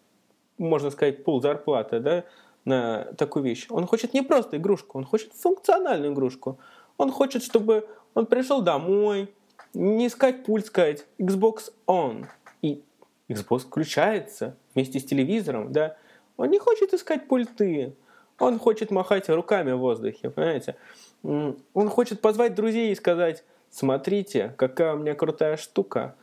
можно 0.59 0.91
сказать, 0.91 1.25
пол 1.25 1.41
зарплаты, 1.43 2.01
да, 2.01 2.25
на 2.65 3.05
такую 3.19 3.45
вещь, 3.45 3.67
он 3.69 3.87
хочет 3.87 4.15
не 4.15 4.23
просто 4.23 4.57
игрушку, 4.57 4.99
он 4.99 5.05
хочет 5.05 5.33
функциональную 5.35 6.13
игрушку. 6.13 6.59
Он 6.97 7.11
хочет, 7.11 7.43
чтобы 7.43 7.87
он 8.15 8.27
пришел 8.27 8.63
домой, 8.63 9.35
не 9.75 10.07
искать 10.07 10.45
пульт, 10.45 10.67
сказать 10.67 11.07
Xbox 11.19 11.73
on. 11.87 12.27
И 12.63 12.83
Xbox 13.29 13.61
включается 13.61 14.57
вместе 14.75 15.01
с 15.01 15.05
телевизором, 15.05 15.73
да. 15.73 15.97
Он 16.37 16.51
не 16.51 16.59
хочет 16.59 16.95
искать 16.95 17.29
пульты, 17.29 17.95
он 18.39 18.59
хочет 18.59 18.91
махать 18.91 19.29
руками 19.29 19.73
в 19.73 19.79
воздухе, 19.79 20.31
понимаете? 20.31 20.77
Он 21.23 21.89
хочет 21.89 22.21
позвать 22.21 22.55
друзей 22.55 22.93
и 22.93 22.95
сказать, 22.95 23.45
смотрите, 23.75 24.55
какая 24.57 24.95
у 24.95 24.99
меня 24.99 25.15
крутая 25.15 25.57
штука. 25.57 26.15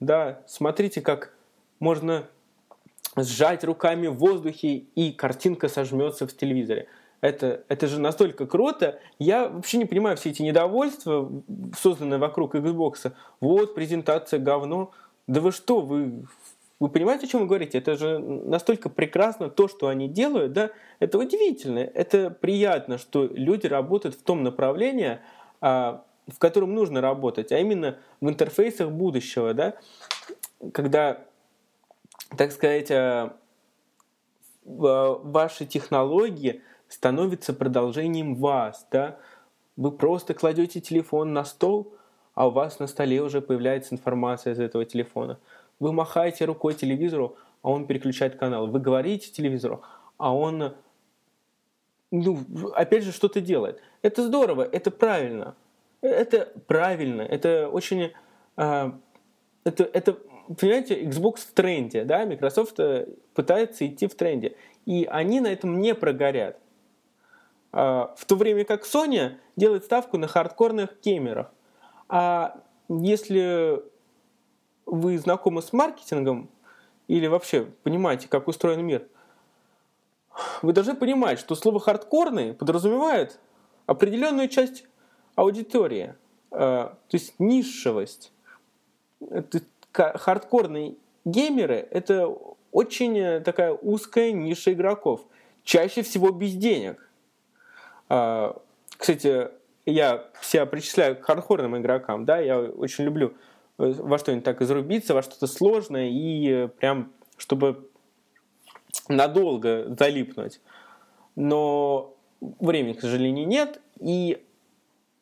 Да, 0.00 0.40
смотрите, 0.46 1.00
как 1.00 1.32
можно 1.78 2.26
сжать 3.16 3.64
руками 3.64 4.08
в 4.08 4.14
воздухе, 4.14 4.84
и 4.94 5.12
картинка 5.12 5.68
сожмется 5.68 6.26
в 6.26 6.36
телевизоре. 6.36 6.88
Это, 7.20 7.62
это 7.68 7.86
же 7.86 8.00
настолько 8.00 8.46
круто. 8.46 8.98
Я 9.18 9.48
вообще 9.48 9.78
не 9.78 9.84
понимаю 9.86 10.16
все 10.16 10.30
эти 10.30 10.42
недовольства, 10.42 11.30
созданные 11.78 12.18
вокруг 12.18 12.54
Xbox. 12.56 13.12
Вот, 13.40 13.74
презентация 13.74 14.38
говно. 14.38 14.90
Да 15.26 15.40
вы 15.40 15.52
что, 15.52 15.80
вы, 15.80 16.26
вы 16.78 16.88
понимаете, 16.88 17.26
о 17.26 17.28
чем 17.28 17.40
вы 17.42 17.46
говорите? 17.46 17.78
Это 17.78 17.96
же 17.96 18.18
настолько 18.18 18.90
прекрасно 18.90 19.48
то, 19.48 19.66
что 19.68 19.88
они 19.88 20.08
делают, 20.08 20.52
да? 20.52 20.70
Это 20.98 21.18
удивительно, 21.18 21.78
это 21.78 22.30
приятно, 22.30 22.98
что 22.98 23.24
люди 23.24 23.66
работают 23.66 24.16
в 24.16 24.22
том 24.22 24.42
направлении, 24.42 25.20
а, 25.60 26.04
в 26.26 26.38
котором 26.38 26.74
нужно 26.74 27.00
работать, 27.00 27.52
а 27.52 27.58
именно 27.58 27.98
в 28.20 28.28
интерфейсах 28.28 28.90
будущего, 28.90 29.54
да? 29.54 29.74
Когда, 30.72 31.22
так 32.36 32.52
сказать, 32.52 32.90
а, 32.90 33.36
ваши 34.64 35.66
технологии 35.66 36.62
становятся 36.88 37.52
продолжением 37.52 38.34
вас, 38.34 38.86
да? 38.90 39.18
Вы 39.76 39.92
просто 39.92 40.34
кладете 40.34 40.80
телефон 40.80 41.32
на 41.32 41.44
стол, 41.44 41.94
а 42.34 42.48
у 42.48 42.50
вас 42.50 42.78
на 42.78 42.86
столе 42.86 43.22
уже 43.22 43.40
появляется 43.40 43.94
информация 43.94 44.54
из 44.54 44.60
этого 44.60 44.84
телефона. 44.84 45.38
Вы 45.78 45.92
махаете 45.92 46.44
рукой 46.46 46.74
телевизору, 46.74 47.36
а 47.62 47.70
он 47.70 47.86
переключает 47.86 48.36
канал. 48.36 48.66
Вы 48.66 48.80
говорите 48.80 49.30
телевизору, 49.30 49.82
а 50.16 50.34
он, 50.34 50.74
ну, 52.10 52.44
опять 52.74 53.04
же, 53.04 53.12
что-то 53.12 53.40
делает. 53.40 53.80
Это 54.02 54.26
здорово, 54.26 54.62
это 54.62 54.90
правильно. 54.90 55.54
Это 56.00 56.52
правильно, 56.66 57.22
это 57.22 57.68
очень... 57.68 58.12
Э, 58.56 58.92
это, 59.64 59.84
это, 59.84 60.18
понимаете, 60.58 61.02
Xbox 61.02 61.38
в 61.38 61.52
тренде, 61.52 62.04
да, 62.04 62.24
Microsoft 62.24 62.78
э, 62.78 63.08
пытается 63.34 63.86
идти 63.86 64.06
в 64.06 64.14
тренде. 64.14 64.56
И 64.84 65.04
они 65.10 65.40
на 65.40 65.48
этом 65.48 65.80
не 65.80 65.94
прогорят. 65.94 66.58
Э, 67.72 68.08
в 68.16 68.24
то 68.26 68.36
время 68.36 68.64
как 68.64 68.84
Sony 68.84 69.34
делает 69.56 69.84
ставку 69.84 70.18
на 70.18 70.28
хардкорных 70.28 71.00
геймеров. 71.02 71.48
А 72.08 72.60
если 72.88 73.82
вы 74.84 75.18
знакомы 75.18 75.62
с 75.62 75.72
маркетингом 75.72 76.48
или 77.08 77.26
вообще 77.26 77.66
понимаете, 77.82 78.28
как 78.28 78.48
устроен 78.48 78.84
мир, 78.84 79.06
вы 80.62 80.72
должны 80.72 80.94
понимать, 80.94 81.38
что 81.38 81.54
слово 81.54 81.80
«хардкорный» 81.80 82.54
подразумевает 82.54 83.40
определенную 83.86 84.48
часть 84.48 84.84
аудитории, 85.36 86.14
э, 86.50 86.56
то 86.56 86.96
есть 87.12 87.34
нишевость. 87.38 88.32
Хардкорные 89.92 90.96
геймеры– 91.24 91.86
это 91.90 92.36
очень 92.72 93.42
такая 93.44 93.72
узкая 93.72 94.32
ниша 94.32 94.72
игроков, 94.72 95.24
чаще 95.62 96.02
всего 96.02 96.30
без 96.30 96.54
денег. 96.54 97.08
Э, 98.08 98.52
кстати, 98.96 99.50
я 99.84 100.28
себя 100.42 100.66
причисляю 100.66 101.16
к 101.16 101.22
хардкорным 101.22 101.76
игрокам, 101.78 102.24
да, 102.24 102.38
я 102.38 102.58
очень 102.58 103.04
люблю 103.04 103.34
во 103.78 104.18
что-нибудь 104.18 104.44
так 104.44 104.62
изрубиться, 104.62 105.14
во 105.14 105.22
что-то 105.22 105.46
сложное 105.46 106.08
и 106.08 106.68
прям, 106.78 107.12
чтобы 107.36 107.90
надолго 109.08 109.94
залипнуть. 109.98 110.60
Но 111.34 112.14
времени, 112.40 112.94
к 112.94 113.00
сожалению, 113.00 113.46
нет. 113.46 113.80
И 114.00 114.42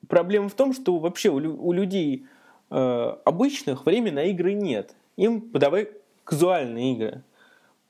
проблема 0.08 0.48
в 0.48 0.54
том, 0.54 0.72
что 0.72 0.98
вообще 0.98 1.30
у, 1.30 1.36
у 1.36 1.72
людей 1.72 2.26
э, 2.70 3.16
обычных 3.24 3.86
времени 3.86 4.14
на 4.14 4.24
игры 4.24 4.54
нет. 4.54 4.94
Им 5.16 5.40
подавай 5.40 5.90
казуальные 6.24 6.94
игры. 6.94 7.22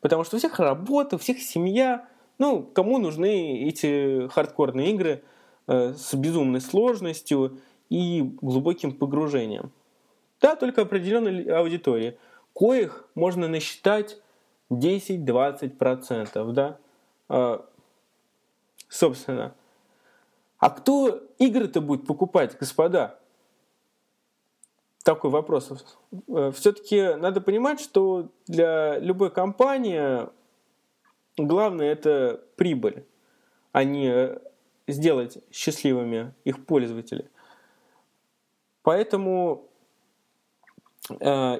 Потому 0.01 0.25
что 0.25 0.37
у 0.37 0.39
всех 0.39 0.59
работа, 0.59 1.17
у 1.17 1.19
всех 1.19 1.41
семья. 1.41 2.07
Ну, 2.39 2.63
кому 2.63 2.99
нужны 2.99 3.67
эти 3.69 4.29
хардкорные 4.29 4.91
игры 4.93 5.23
э, 5.67 5.95
с 5.95 6.15
безумной 6.15 6.61
сложностью 6.61 7.59
и 7.89 8.23
глубоким 8.43 8.93
погружением? 8.93 9.73
Да, 10.41 10.57
только 10.57 10.83
определенной 10.83 11.45
аудитории, 11.45 12.19
коих 12.55 13.09
можно 13.15 13.49
насчитать 13.49 14.19
10-20%, 14.71 16.53
да. 16.53 16.79
А, 17.29 17.65
собственно. 18.89 19.55
А 20.65 20.71
кто 20.71 21.21
игры-то 21.39 21.83
будет 21.83 22.07
покупать, 22.07 22.57
господа? 22.59 23.19
Такой 25.03 25.31
вопрос. 25.31 25.71
Э, 26.29 26.53
Все-таки 26.55 27.15
надо 27.17 27.43
понимать, 27.43 27.81
что 27.81 28.31
для 28.47 28.99
любой 28.99 29.31
компании 29.31 30.27
главное 31.37 31.93
это 31.93 32.41
прибыль, 32.57 33.05
а 33.73 33.85
не 33.85 34.39
сделать 34.89 35.37
счастливыми 35.53 36.33
их 36.45 36.65
пользователей. 36.65 37.29
Поэтому 38.83 39.69
Э, 41.21 41.59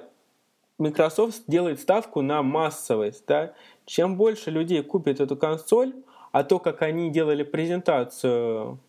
Microsoft 0.77 1.43
делает 1.47 1.79
ставку 1.79 2.21
на 2.21 2.41
массовость. 2.43 3.25
Да? 3.27 3.53
Чем 3.85 4.17
больше 4.17 4.51
людей 4.51 4.83
купит 4.83 5.19
эту 5.19 5.37
консоль, 5.37 5.93
а 6.31 6.43
то, 6.43 6.59
как 6.59 6.81
они 6.81 7.11
делали 7.11 7.43
презентацию, 7.43 8.79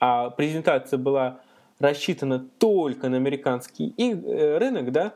а 0.00 0.30
презентация 0.30 0.98
была 0.98 1.40
рассчитана 1.78 2.40
только 2.58 3.08
на 3.08 3.16
американский 3.16 3.94
э, 3.96 4.58
рынок, 4.58 4.90
да, 4.92 5.14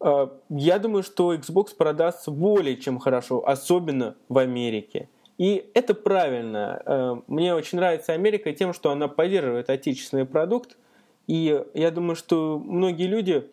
э, 0.00 0.28
я 0.48 0.78
думаю, 0.78 1.02
что 1.02 1.34
Xbox 1.34 1.74
продастся 1.76 2.30
более 2.30 2.76
чем 2.76 2.98
хорошо, 2.98 3.46
особенно 3.46 4.16
в 4.28 4.38
Америке. 4.38 5.08
И 5.38 5.70
это 5.74 5.92
правильно. 5.92 7.22
Мне 7.26 7.54
очень 7.54 7.76
нравится 7.76 8.14
Америка 8.14 8.54
тем, 8.54 8.72
что 8.72 8.90
она 8.90 9.06
поддерживает 9.06 9.68
отечественный 9.68 10.24
продукт, 10.24 10.78
и 11.26 11.62
я 11.74 11.90
думаю, 11.90 12.16
что 12.16 12.58
многие 12.58 13.06
люди 13.06 13.46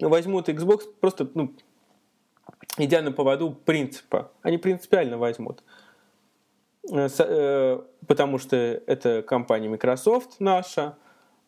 возьмут 0.00 0.48
Xbox 0.48 0.80
просто, 1.00 1.30
ну, 1.34 1.54
идя 2.78 3.02
на 3.02 3.12
поводу 3.12 3.52
принципа. 3.52 4.32
Они 4.42 4.58
принципиально 4.58 5.18
возьмут. 5.18 5.62
Э, 6.90 7.08
э, 7.18 7.80
потому 8.06 8.38
что 8.38 8.56
это 8.56 9.22
компания 9.22 9.68
Microsoft 9.68 10.40
наша, 10.40 10.96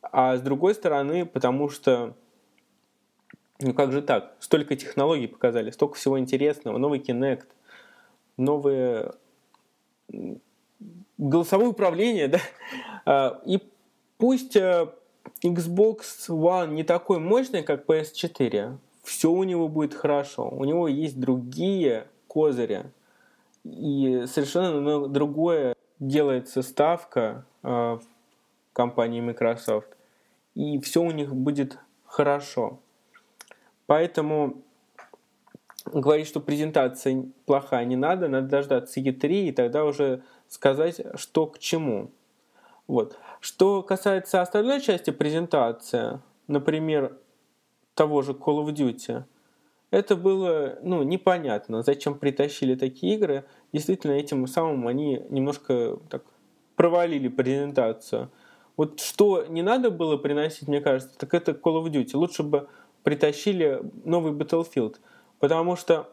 а 0.02 0.36
с 0.36 0.40
другой 0.40 0.74
стороны, 0.74 1.26
потому 1.26 1.68
что 1.68 2.14
ну 3.60 3.72
как 3.72 3.92
же 3.92 4.02
так? 4.02 4.34
Столько 4.40 4.76
технологий 4.76 5.26
показали, 5.26 5.70
столько 5.70 5.94
всего 5.94 6.18
интересного. 6.18 6.78
Новый 6.78 7.00
Kinect, 7.00 7.46
новые 8.36 9.12
голосовое 11.18 11.68
управление, 11.68 12.28
да? 12.28 12.38
А, 13.06 13.40
и 13.46 13.60
пусть 14.18 14.56
э, 14.56 14.88
Xbox 15.42 16.00
One 16.28 16.72
не 16.72 16.84
такой 16.84 17.18
мощный, 17.18 17.62
как 17.62 17.86
PS4, 17.86 18.76
все 19.02 19.30
у 19.30 19.44
него 19.44 19.68
будет 19.68 19.94
хорошо. 19.94 20.48
У 20.48 20.64
него 20.64 20.88
есть 20.88 21.18
другие 21.18 22.08
козыри. 22.26 22.86
И 23.64 24.24
совершенно 24.26 25.08
другое 25.08 25.74
делается 25.98 26.62
ставка 26.62 27.46
э, 27.62 27.68
в 27.68 28.02
компании 28.72 29.20
Microsoft. 29.20 29.88
И 30.54 30.78
все 30.80 31.02
у 31.02 31.10
них 31.10 31.34
будет 31.34 31.78
хорошо. 32.04 32.80
Поэтому 33.86 34.62
говорить, 35.86 36.26
что 36.26 36.40
презентация 36.40 37.26
плохая, 37.46 37.84
не 37.84 37.96
надо. 37.96 38.28
Надо 38.28 38.48
дождаться 38.48 39.00
E3 39.00 39.48
и 39.48 39.52
тогда 39.52 39.84
уже 39.84 40.22
сказать, 40.48 41.00
что 41.16 41.46
к 41.46 41.58
чему. 41.58 42.10
Вот. 42.86 43.18
Что 43.40 43.82
касается 43.82 44.40
остальной 44.40 44.80
части 44.80 45.10
презентации, 45.10 46.20
например, 46.46 47.16
того 47.94 48.22
же 48.22 48.32
Call 48.32 48.64
of 48.64 48.72
Duty, 48.74 49.24
это 49.94 50.16
было 50.16 50.78
ну, 50.82 51.02
непонятно, 51.02 51.82
зачем 51.82 52.18
притащили 52.18 52.74
такие 52.74 53.14
игры. 53.14 53.44
Действительно, 53.72 54.12
этим 54.12 54.46
самым 54.46 54.88
они 54.88 55.22
немножко 55.30 55.98
так 56.10 56.24
провалили 56.74 57.28
презентацию. 57.28 58.30
Вот 58.76 58.98
что 58.98 59.44
не 59.48 59.62
надо 59.62 59.90
было 59.90 60.16
приносить, 60.16 60.66
мне 60.66 60.80
кажется, 60.80 61.16
так 61.16 61.32
это 61.32 61.52
Call 61.52 61.82
of 61.82 61.90
Duty. 61.90 62.16
Лучше 62.16 62.42
бы 62.42 62.68
притащили 63.04 63.82
новый 64.04 64.32
Battlefield. 64.32 64.96
Потому 65.38 65.76
что 65.76 66.12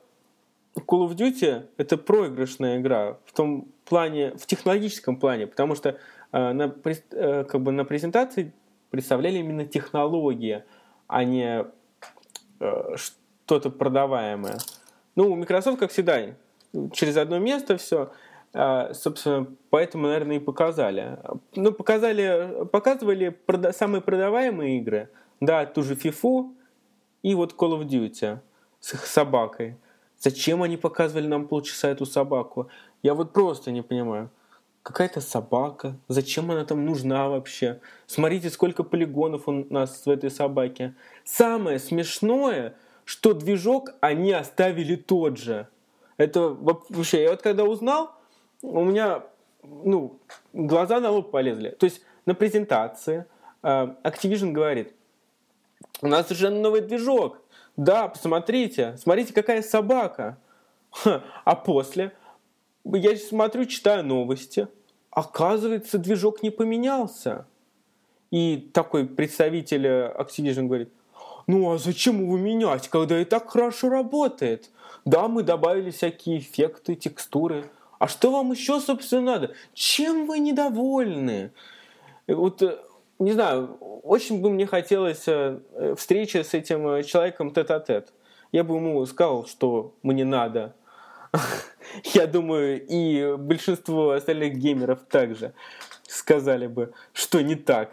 Call 0.76 1.08
of 1.08 1.16
Duty 1.16 1.66
это 1.78 1.98
проигрышная 1.98 2.80
игра 2.80 3.18
в 3.26 3.34
том 3.34 3.68
плане, 3.86 4.32
в 4.38 4.46
технологическом 4.46 5.18
плане, 5.18 5.48
потому 5.48 5.74
что 5.74 5.98
э, 6.32 6.52
на, 6.54 6.74
э, 6.86 7.44
как 7.46 7.62
бы 7.62 7.72
на 7.72 7.84
презентации 7.84 8.54
представляли 8.92 9.40
именно 9.40 9.66
технологии, 9.66 10.64
а 11.08 11.24
не 11.24 11.66
э, 12.60 12.96
что-то 13.52 13.70
продаваемое. 13.70 14.60
Ну, 15.18 15.30
у 15.30 15.36
Microsoft, 15.36 15.78
как 15.78 15.92
всегда, 15.92 16.36
через 16.94 17.18
одно 17.18 17.38
место 17.38 17.76
все. 17.76 18.14
А, 18.54 18.94
собственно, 18.94 19.46
поэтому, 19.70 20.08
наверное, 20.08 20.38
и 20.38 20.40
показали. 20.40 21.18
Ну, 21.56 21.74
показали, 21.74 22.66
показывали 22.72 23.38
прода- 23.46 23.74
самые 23.74 24.00
продаваемые 24.02 24.78
игры. 24.78 25.10
Да, 25.42 25.66
ту 25.66 25.84
же 25.84 25.96
FIFA 25.96 26.50
и 27.24 27.36
вот 27.36 27.54
Call 27.58 27.78
of 27.78 27.88
Duty 27.88 28.40
с 28.80 28.94
их 28.94 29.06
собакой. 29.06 29.76
Зачем 30.18 30.64
они 30.64 30.78
показывали 30.78 31.28
нам 31.28 31.46
полчаса 31.50 31.90
эту 31.90 32.06
собаку? 32.06 32.70
Я 33.04 33.16
вот 33.16 33.34
просто 33.34 33.72
не 33.72 33.82
понимаю. 33.82 34.30
Какая-то 34.82 35.20
собака. 35.20 35.98
Зачем 36.08 36.52
она 36.52 36.64
там 36.64 36.86
нужна 36.86 37.28
вообще? 37.28 37.82
Смотрите, 38.08 38.50
сколько 38.50 38.84
полигонов 38.84 39.50
у 39.50 39.66
нас 39.70 40.06
в 40.06 40.10
этой 40.10 40.32
собаке. 40.32 40.94
Самое 41.26 41.80
смешное, 41.80 42.76
что 43.12 43.34
движок 43.34 43.90
они 44.00 44.32
оставили 44.32 44.96
тот 44.96 45.38
же. 45.38 45.68
Это 46.16 46.48
вообще, 46.48 47.24
я 47.24 47.32
вот 47.32 47.42
когда 47.42 47.66
узнал, 47.66 48.12
у 48.62 48.86
меня 48.86 49.26
ну, 49.64 50.18
глаза 50.54 51.02
на 51.02 51.10
лоб 51.10 51.30
полезли. 51.30 51.72
То 51.72 51.88
есть 51.88 52.02
на 52.26 52.34
презентации 52.34 53.26
э, 53.64 53.68
Activision 54.06 54.54
говорит, 54.54 54.94
у 56.02 56.08
нас 56.08 56.32
уже 56.32 56.50
новый 56.50 56.80
движок. 56.80 57.42
Да, 57.76 58.08
посмотрите, 58.08 58.96
смотрите, 58.98 59.34
какая 59.34 59.62
собака. 59.62 60.38
А 61.44 61.56
после 61.56 62.14
я 62.86 63.18
смотрю, 63.18 63.66
читаю 63.66 64.06
новости. 64.06 64.70
Оказывается, 65.10 65.98
движок 65.98 66.44
не 66.44 66.50
поменялся. 66.50 67.46
И 68.32 68.70
такой 68.74 69.06
представитель 69.06 69.86
Activision 69.86 70.68
говорит, 70.68 70.94
ну 71.48 71.72
а 71.72 71.78
зачем 71.78 72.22
его 72.22 72.38
менять, 72.38 72.88
когда 72.90 73.20
и 73.20 73.26
так 73.26 73.50
хорошо 73.50 73.90
работает? 73.90 74.70
Да, 75.06 75.28
мы 75.28 75.44
добавили 75.44 75.92
всякие 75.92 76.40
эффекты, 76.40 76.96
текстуры, 76.96 77.70
а 78.02 78.08
что 78.08 78.32
вам 78.32 78.52
еще, 78.52 78.80
собственно, 78.80 79.34
надо? 79.34 79.54
Чем 79.76 80.26
вы 80.26 80.40
недовольны? 80.40 81.52
Вот, 82.28 82.62
э, 82.64 82.78
не 83.20 83.32
знаю, 83.34 83.78
очень 84.04 84.42
бы 84.42 84.50
мне 84.50 84.66
хотелось 84.66 85.28
э, 85.28 85.60
встречи 85.96 86.38
с 86.38 86.56
этим 86.56 86.88
э, 86.88 87.04
человеком 87.04 87.52
тет-а-тет. 87.52 88.12
Я 88.52 88.64
бы 88.64 88.76
ему 88.78 89.06
сказал, 89.06 89.46
что 89.46 89.94
мне 90.02 90.26
надо. 90.26 90.74
Я 92.04 92.26
думаю, 92.26 92.84
и 92.90 93.36
большинство 93.38 94.12
остальных 94.12 94.56
геймеров 94.56 95.02
также 95.08 95.54
сказали 96.08 96.66
бы, 96.66 96.94
что 97.14 97.42
не 97.42 97.54
так. 97.54 97.92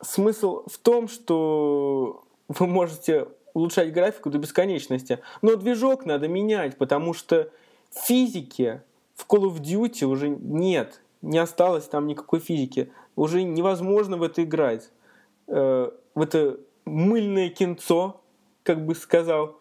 Смысл 0.00 0.64
в 0.66 0.78
том, 0.78 1.08
что 1.08 2.24
вы 2.48 2.66
можете 2.66 3.28
улучшать 3.54 3.92
графику 3.92 4.30
до 4.30 4.38
бесконечности, 4.38 5.20
но 5.42 5.56
движок 5.56 6.04
надо 6.04 6.28
менять, 6.28 6.76
потому 6.76 7.14
что 7.14 7.50
Физики 7.94 8.82
в 9.14 9.26
Call 9.26 9.44
of 9.44 9.60
Duty 9.60 10.04
уже 10.04 10.28
нет. 10.28 11.00
Не 11.22 11.38
осталось 11.38 11.84
там 11.84 12.06
никакой 12.06 12.40
физики. 12.40 12.92
Уже 13.16 13.42
невозможно 13.42 14.16
в 14.16 14.22
это 14.22 14.42
играть. 14.42 14.90
Э, 15.46 15.90
в 16.14 16.20
это 16.20 16.58
мыльное 16.84 17.48
кинцо, 17.48 18.20
как 18.62 18.84
бы 18.84 18.94
сказал 18.94 19.58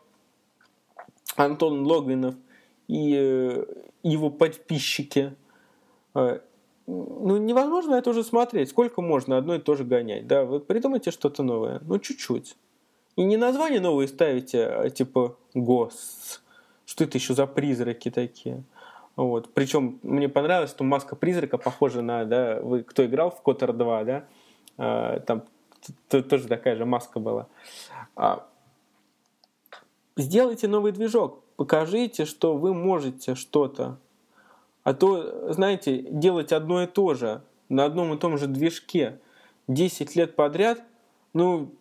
Антон 1.35 1.85
Логвинов 1.85 2.35
и 2.87 3.15
э, 3.15 3.65
его 4.01 4.29
подписчики. 4.29 5.35
Э, 6.15 6.39
ну, 6.87 7.37
невозможно 7.37 7.95
это 7.95 8.09
уже 8.09 8.23
смотреть. 8.23 8.69
Сколько 8.69 9.01
можно 9.01 9.37
одно 9.37 9.55
и 9.55 9.59
то 9.59 9.75
же 9.75 9.83
гонять? 9.83 10.27
Да, 10.27 10.43
вы 10.45 10.59
придумайте 10.59 11.11
что-то 11.11 11.43
новое. 11.43 11.81
Ну, 11.85 11.99
чуть-чуть. 11.99 12.55
И 13.15 13.23
не 13.23 13.37
название 13.37 13.79
новые 13.79 14.07
ставите, 14.07 14.65
а 14.65 14.89
типа 14.89 15.37
ГОС 15.53 16.41
что 16.85 17.03
это 17.03 17.17
еще 17.17 17.33
за 17.33 17.47
призраки 17.47 18.11
такие. 18.11 18.63
Вот. 19.15 19.53
Причем 19.53 19.99
мне 20.03 20.29
понравилось, 20.29 20.71
что 20.71 20.83
маска 20.83 21.15
призрака 21.15 21.57
похожа 21.57 22.01
на, 22.01 22.25
да, 22.25 22.59
вы 22.61 22.83
кто 22.83 23.05
играл 23.05 23.31
в 23.31 23.41
Котор 23.41 23.73
2, 23.73 24.03
да, 24.03 24.25
а, 24.77 25.19
там 25.21 25.43
тоже 26.09 26.47
такая 26.47 26.75
же 26.75 26.85
маска 26.85 27.19
была. 27.19 27.47
А, 28.15 28.47
сделайте 30.17 30.67
новый 30.67 30.91
движок, 30.91 31.43
покажите, 31.55 32.25
что 32.25 32.57
вы 32.57 32.73
можете 32.73 33.35
что-то. 33.35 33.97
А 34.83 34.93
то, 34.93 35.53
знаете, 35.53 35.97
делать 36.09 36.51
одно 36.51 36.83
и 36.83 36.87
то 36.87 37.13
же 37.13 37.41
на 37.69 37.85
одном 37.85 38.13
и 38.13 38.17
том 38.17 38.37
же 38.37 38.47
движке 38.47 39.19
10 39.67 40.15
лет 40.15 40.35
подряд, 40.35 40.81
ну, 41.33 41.73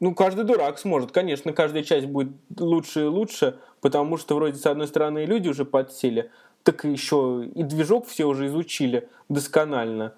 ну, 0.00 0.14
каждый 0.14 0.44
дурак 0.44 0.78
сможет. 0.78 1.12
Конечно, 1.12 1.52
каждая 1.52 1.82
часть 1.82 2.06
будет 2.06 2.32
лучше 2.58 3.04
и 3.04 3.06
лучше, 3.06 3.58
потому 3.80 4.18
что 4.18 4.34
вроде 4.34 4.58
с 4.58 4.66
одной 4.66 4.86
стороны 4.86 5.24
люди 5.24 5.48
уже 5.48 5.64
подсели, 5.64 6.30
так 6.62 6.84
еще 6.84 7.48
и 7.54 7.62
движок 7.62 8.06
все 8.06 8.26
уже 8.26 8.46
изучили 8.48 9.08
досконально. 9.28 10.14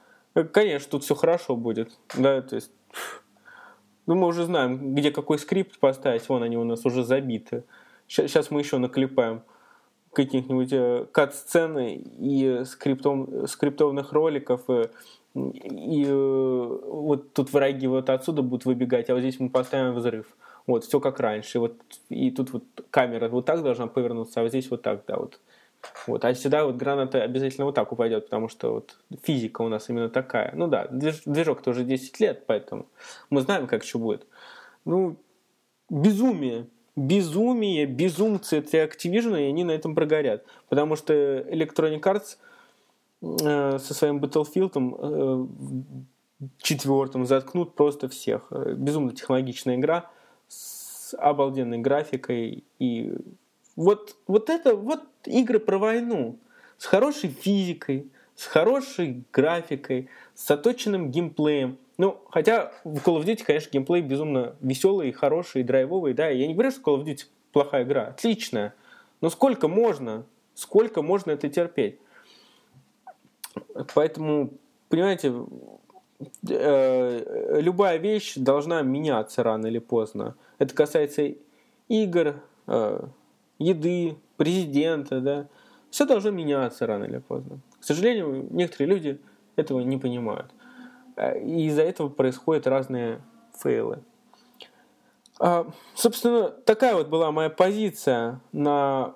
Конечно, 0.53 0.91
тут 0.91 1.05
все 1.05 1.15
хорошо 1.15 1.57
будет. 1.57 1.93
Да, 2.17 2.43
то 2.43 2.57
есть, 2.57 2.71
ну, 4.07 4.17
мы 4.17 4.27
уже 4.27 4.45
знаем, 4.45 4.95
где 4.95 5.11
какой 5.11 5.39
скрипт 5.39 5.79
поставить. 5.79 6.29
Вон 6.29 6.43
они 6.43 6.57
у 6.59 6.65
нас 6.65 6.85
уже 6.85 7.05
забиты. 7.05 7.65
Сейчас 8.09 8.51
мы 8.51 8.61
еще 8.61 8.79
наклепаем 8.79 9.43
каких-нибудь 10.17 10.73
э, 10.73 11.07
кат-сцен 11.13 11.77
и 11.79 12.65
скриптов, 12.65 13.51
скриптованных 13.51 14.13
роликов, 14.13 14.63
э, 14.69 14.87
и 15.35 16.07
э, 16.09 16.79
вот 16.87 17.35
тут 17.35 17.53
враги 17.53 17.87
вот 17.87 18.09
отсюда 18.09 18.41
будут 18.41 18.65
выбегать, 18.65 19.11
а 19.11 19.15
вот 19.15 19.21
здесь 19.21 19.39
мы 19.39 19.51
поставим 19.51 19.95
взрыв. 19.95 20.27
Вот, 20.67 20.85
все 20.85 21.01
как 21.01 21.21
раньше. 21.21 21.61
Вот, 21.61 21.75
и 22.09 22.31
тут 22.31 22.51
вот 22.53 22.65
камера 22.91 23.29
вот 23.29 23.45
так 23.45 23.63
должна 23.63 23.89
повернуться, 23.89 24.41
а 24.41 24.43
вот 24.43 24.49
здесь 24.49 24.71
вот 24.71 24.81
так, 24.81 25.03
да, 25.07 25.17
вот. 25.19 25.39
Вот, 26.07 26.25
а 26.25 26.35
сюда 26.35 26.65
вот 26.65 26.77
граната 26.77 27.23
обязательно 27.23 27.67
вот 27.67 27.75
так 27.75 27.93
упадет, 27.93 28.25
потому 28.25 28.49
что 28.49 28.73
вот 28.73 28.97
физика 29.23 29.61
у 29.61 29.69
нас 29.69 29.91
именно 29.91 30.09
такая. 30.09 30.53
Ну 30.55 30.67
да, 30.67 30.89
движ, 30.89 31.23
движок 31.27 31.61
тоже 31.61 31.85
10 31.85 32.19
лет, 32.21 32.45
поэтому 32.47 32.87
мы 33.29 33.43
знаем, 33.43 33.67
как 33.67 33.85
что 33.85 33.99
будет. 33.99 34.27
Ну, 34.87 35.17
безумие. 35.91 36.67
Безумие, 36.97 37.87
безумцы 37.87 38.59
это 38.59 38.79
Activision, 38.79 39.39
и 39.39 39.49
они 39.49 39.65
на 39.65 39.73
этом 39.73 39.95
прогорят. 39.95 40.45
Потому 40.69 40.97
что 40.97 41.13
Electronic 41.13 42.01
Arts– 42.01 42.37
Э, 43.23 43.79
со 43.79 43.95
своим 43.95 44.19
Battlefield 44.19 44.73
э, 44.77 46.47
четвертым 46.59 47.27
заткнут 47.27 47.75
просто 47.75 48.09
всех. 48.09 48.47
Э, 48.51 48.75
безумно 48.75 49.13
технологичная 49.13 49.77
игра 49.77 50.11
с 50.49 51.15
обалденной 51.19 51.79
графикой. 51.79 52.65
И 52.79 53.15
вот, 53.75 54.17
вот 54.27 54.51
это 54.51 54.75
вот 54.75 55.03
игры 55.25 55.59
про 55.59 55.79
войну 55.79 56.39
с 56.77 56.85
хорошей 56.85 57.31
физикой, 57.31 58.11
с 58.35 58.45
хорошей 58.45 59.25
графикой, 59.33 60.09
с 60.35 60.47
заточенным 60.47 61.11
геймплеем. 61.11 61.79
Ну, 61.99 62.21
хотя 62.31 62.73
в 62.85 62.97
Call 62.97 63.21
of 63.21 63.25
Duty, 63.25 63.45
конечно, 63.45 63.71
геймплей 63.71 64.03
безумно 64.03 64.57
веселый, 64.61 65.13
хороший, 65.13 65.63
драйвовый, 65.63 66.13
да. 66.13 66.29
Я 66.29 66.47
не 66.47 66.55
говорю, 66.55 66.71
что 66.71 66.81
Call 66.83 67.01
of 67.01 67.05
Duty 67.05 67.25
плохая 67.53 67.85
игра, 67.85 68.09
отличная. 68.09 68.75
Но 69.21 69.31
сколько 69.31 69.67
можно, 69.67 70.27
сколько 70.55 71.01
можно 71.03 71.31
это 71.31 71.49
терпеть? 71.49 71.99
Поэтому, 73.95 74.51
понимаете, 74.91 75.33
э, 76.49 77.61
любая 77.61 77.97
вещь 77.97 78.35
должна 78.37 78.83
меняться 78.83 79.43
рано 79.43 79.67
или 79.67 79.79
поздно. 79.79 80.37
Это 80.59 80.75
касается 80.75 81.33
игр, 81.89 82.37
э, 82.67 83.01
еды, 83.59 84.17
президента, 84.37 85.21
да. 85.21 85.49
Все 85.91 86.05
должно 86.05 86.31
меняться 86.31 86.87
рано 86.87 87.05
или 87.05 87.19
поздно. 87.19 87.61
К 87.81 87.85
сожалению, 87.85 88.47
некоторые 88.51 88.95
люди 88.95 89.21
этого 89.57 89.81
не 89.81 89.97
понимают. 89.97 90.51
Э, 91.17 91.39
и 91.41 91.67
из-за 91.67 91.83
этого 91.83 92.09
происходят 92.09 92.67
разные 92.67 93.21
фейлы. 93.59 94.01
А, 95.39 95.67
собственно, 95.95 96.49
такая 96.51 96.95
вот 96.95 97.09
была 97.09 97.31
моя 97.33 97.51
позиция 97.51 98.41
на 98.53 99.15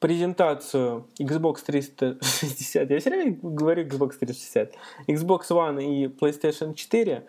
презентацию 0.00 1.06
Xbox 1.18 1.62
360, 1.64 2.90
я 2.90 3.00
все 3.00 3.10
время 3.10 3.38
говорю 3.40 3.84
Xbox 3.84 4.16
360, 4.18 4.74
Xbox 5.06 5.48
One 5.50 5.82
и 5.82 6.06
PlayStation 6.08 6.74
4, 6.74 7.24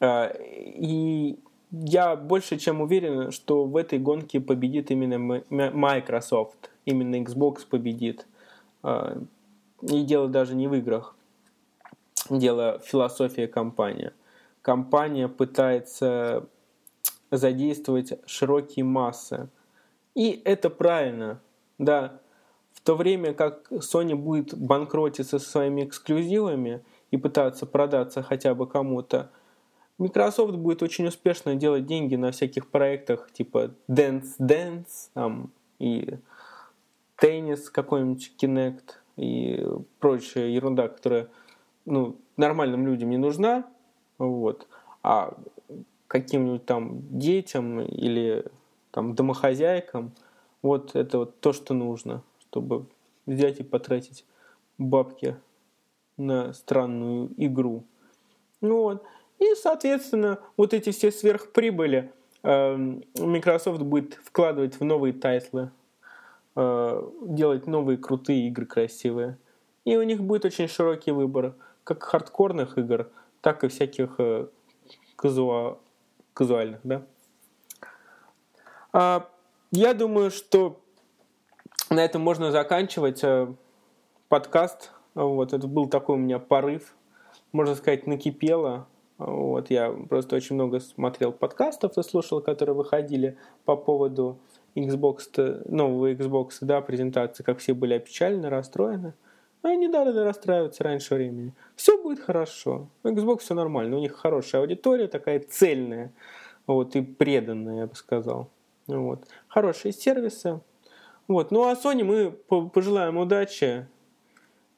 а, 0.00 0.26
и 0.26 1.38
я 1.70 2.16
больше 2.16 2.58
чем 2.58 2.80
уверен, 2.80 3.30
что 3.30 3.64
в 3.64 3.76
этой 3.76 3.98
гонке 3.98 4.40
победит 4.40 4.90
именно 4.90 5.42
Microsoft, 5.50 6.70
именно 6.84 7.16
Xbox 7.16 7.60
победит. 7.68 8.26
А, 8.82 9.18
и 9.82 10.02
дело 10.02 10.28
даже 10.28 10.54
не 10.54 10.66
в 10.66 10.74
играх, 10.74 11.14
дело 12.30 12.78
в 12.78 12.86
философии 12.86 13.46
компании. 13.46 14.12
Компания 14.62 15.28
пытается 15.28 16.46
задействовать 17.30 18.12
широкие 18.26 18.84
массы. 18.84 19.48
И 20.14 20.40
это 20.44 20.70
правильно, 20.70 21.40
да. 21.78 22.20
В 22.74 22.80
то 22.80 22.94
время 22.96 23.32
как 23.32 23.70
Sony 23.70 24.14
будет 24.14 24.56
банкротиться 24.56 25.38
со 25.38 25.50
своими 25.50 25.84
эксклюзивами 25.84 26.84
и 27.10 27.16
пытаться 27.16 27.66
продаться 27.66 28.22
хотя 28.22 28.54
бы 28.54 28.66
кому-то, 28.66 29.30
Microsoft 29.98 30.54
будет 30.54 30.82
очень 30.82 31.06
успешно 31.06 31.54
делать 31.54 31.86
деньги 31.86 32.16
на 32.16 32.32
всяких 32.32 32.68
проектах 32.68 33.30
типа 33.32 33.74
Dance 33.88 34.34
Dance 34.40 35.10
там, 35.14 35.52
и 35.78 36.18
теннис 37.16 37.70
какой-нибудь 37.70 38.32
Kinect 38.40 38.82
и 39.16 39.64
прочая 40.00 40.48
ерунда, 40.48 40.88
которая 40.88 41.28
ну, 41.84 42.16
нормальным 42.36 42.86
людям 42.86 43.10
не 43.10 43.18
нужна, 43.18 43.66
вот, 44.18 44.66
а 45.02 45.36
каким-нибудь 46.06 46.66
там 46.66 47.00
детям 47.18 47.80
или 47.80 48.44
там 48.90 49.14
домохозяйкам, 49.14 50.12
вот 50.60 50.94
это 50.94 51.18
вот 51.18 51.40
то, 51.40 51.52
что 51.52 51.74
нужно, 51.74 52.22
чтобы 52.40 52.86
взять 53.26 53.60
и 53.60 53.62
потратить 53.62 54.24
бабки 54.78 55.36
на 56.16 56.52
странную 56.52 57.30
игру. 57.36 57.84
Ну 58.60 58.82
вот. 58.82 59.04
И, 59.38 59.54
соответственно, 59.54 60.38
вот 60.56 60.72
эти 60.72 60.90
все 60.90 61.10
сверхприбыли 61.10 62.12
э, 62.42 62.76
Microsoft 63.18 63.82
будет 63.82 64.14
вкладывать 64.22 64.78
в 64.78 64.84
новые 64.84 65.12
тайтлы, 65.12 65.70
э, 66.54 67.10
делать 67.22 67.66
новые 67.66 67.98
крутые 67.98 68.46
игры 68.48 68.66
красивые. 68.66 69.38
И 69.84 69.96
у 69.96 70.02
них 70.02 70.22
будет 70.22 70.44
очень 70.44 70.68
широкий 70.68 71.10
выбор, 71.10 71.54
как 71.84 72.02
хардкорных 72.02 72.78
игр, 72.78 73.10
так 73.40 73.64
и 73.64 73.68
всяких 73.68 74.14
э, 74.18 74.46
казуа, 75.16 75.78
казуальных, 76.34 76.80
да. 76.84 77.02
А, 78.92 79.28
я 79.70 79.94
думаю, 79.94 80.30
что 80.30 80.80
на 81.90 82.04
этом 82.04 82.22
можно 82.22 82.50
заканчивать 82.50 83.22
э, 83.24 83.52
подкаст. 84.28 84.92
Вот, 85.14 85.52
это 85.52 85.66
был 85.66 85.88
такой 85.88 86.16
у 86.16 86.18
меня 86.18 86.38
порыв, 86.38 86.94
можно 87.52 87.74
сказать, 87.74 88.06
накипело. 88.06 88.86
Вот, 89.18 89.70
я 89.70 89.90
просто 90.08 90.36
очень 90.36 90.54
много 90.54 90.80
смотрел 90.80 91.32
подкастов 91.32 91.96
и 91.98 92.02
слушал, 92.02 92.40
которые 92.40 92.74
выходили 92.74 93.36
по 93.64 93.76
поводу 93.76 94.38
Xbox, 94.74 95.62
нового 95.68 96.12
Xbox, 96.12 96.58
да, 96.62 96.80
презентации, 96.80 97.42
как 97.42 97.58
все 97.58 97.74
были 97.74 97.94
опечалены, 97.94 98.48
расстроены. 98.48 99.08
А 99.08 99.31
не 99.70 99.88
надо 99.88 100.24
расстраиваться 100.24 100.84
раньше 100.84 101.14
времени. 101.14 101.52
Все 101.76 102.00
будет 102.02 102.20
хорошо. 102.20 102.88
Xbox 103.04 103.38
все 103.38 103.54
нормально. 103.54 103.96
У 103.96 104.00
них 104.00 104.14
хорошая 104.14 104.62
аудитория, 104.62 105.06
такая 105.06 105.40
цельная. 105.40 106.12
Вот, 106.66 106.96
и 106.96 107.02
преданная, 107.02 107.80
я 107.80 107.86
бы 107.86 107.94
сказал. 107.94 108.50
Вот. 108.86 109.26
Хорошие 109.48 109.92
сервисы. 109.92 110.60
Вот. 111.28 111.50
Ну 111.50 111.68
а 111.68 111.74
Sony 111.74 112.04
мы 112.04 112.30
пожелаем 112.68 113.18
удачи 113.18 113.86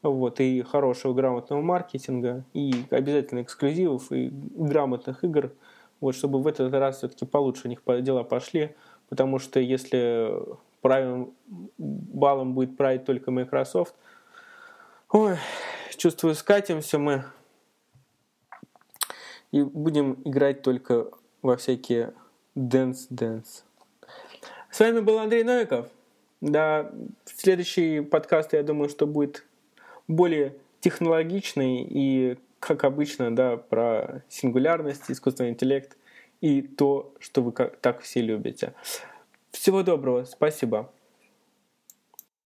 вот, 0.03 0.41
и 0.41 0.63
хорошего 0.63 1.15
грамотного 1.15 1.63
маркетинга, 1.63 2.45
и 2.53 2.75
обязательно 2.91 3.43
эксклюзивов, 3.43 4.13
и 4.13 4.31
грамотных 4.31 5.25
игр, 5.25 5.53
вот, 6.01 6.15
чтобы 6.15 6.41
в 6.43 6.47
этот 6.47 6.73
раз 6.75 6.99
все-таки 6.99 7.25
получше 7.25 7.63
у 7.67 7.71
них 7.71 7.81
дела 8.03 8.23
пошли, 8.23 8.75
потому 9.09 9.39
что 9.39 9.61
если 9.61 10.31
правильным 10.83 11.33
баллом 11.79 12.55
будет 12.55 12.77
править 12.77 13.07
только 13.07 13.31
Microsoft, 13.31 13.95
ой, 15.11 15.37
чувствую, 15.97 16.35
скатимся 16.35 16.99
мы 16.99 17.25
и 19.53 19.63
будем 19.63 20.21
играть 20.25 20.63
только 20.63 21.11
во 21.43 21.57
всякие 21.57 22.13
dance-dance. 22.57 23.65
С 24.71 24.81
вами 24.81 25.01
был 25.01 25.19
Андрей 25.19 25.45
Новиков. 25.45 25.87
Да, 26.41 26.91
следующий 27.25 28.01
подкаст, 28.01 28.53
я 28.53 28.63
думаю, 28.63 28.89
что 28.89 29.07
будет 29.07 29.45
более 30.09 30.57
технологичный 30.81 31.87
и, 31.89 32.37
как 32.59 32.85
обычно, 32.85 33.35
да, 33.35 33.57
про 33.57 34.23
сингулярность, 34.29 35.05
искусственный 35.09 35.51
интеллект 35.51 35.97
и 36.41 36.61
то, 36.61 37.15
что 37.21 37.43
вы 37.43 37.53
так 37.53 38.01
все 38.01 38.21
любите. 38.21 38.75
Всего 39.53 39.83
доброго, 39.83 40.25
спасибо. 40.25 40.91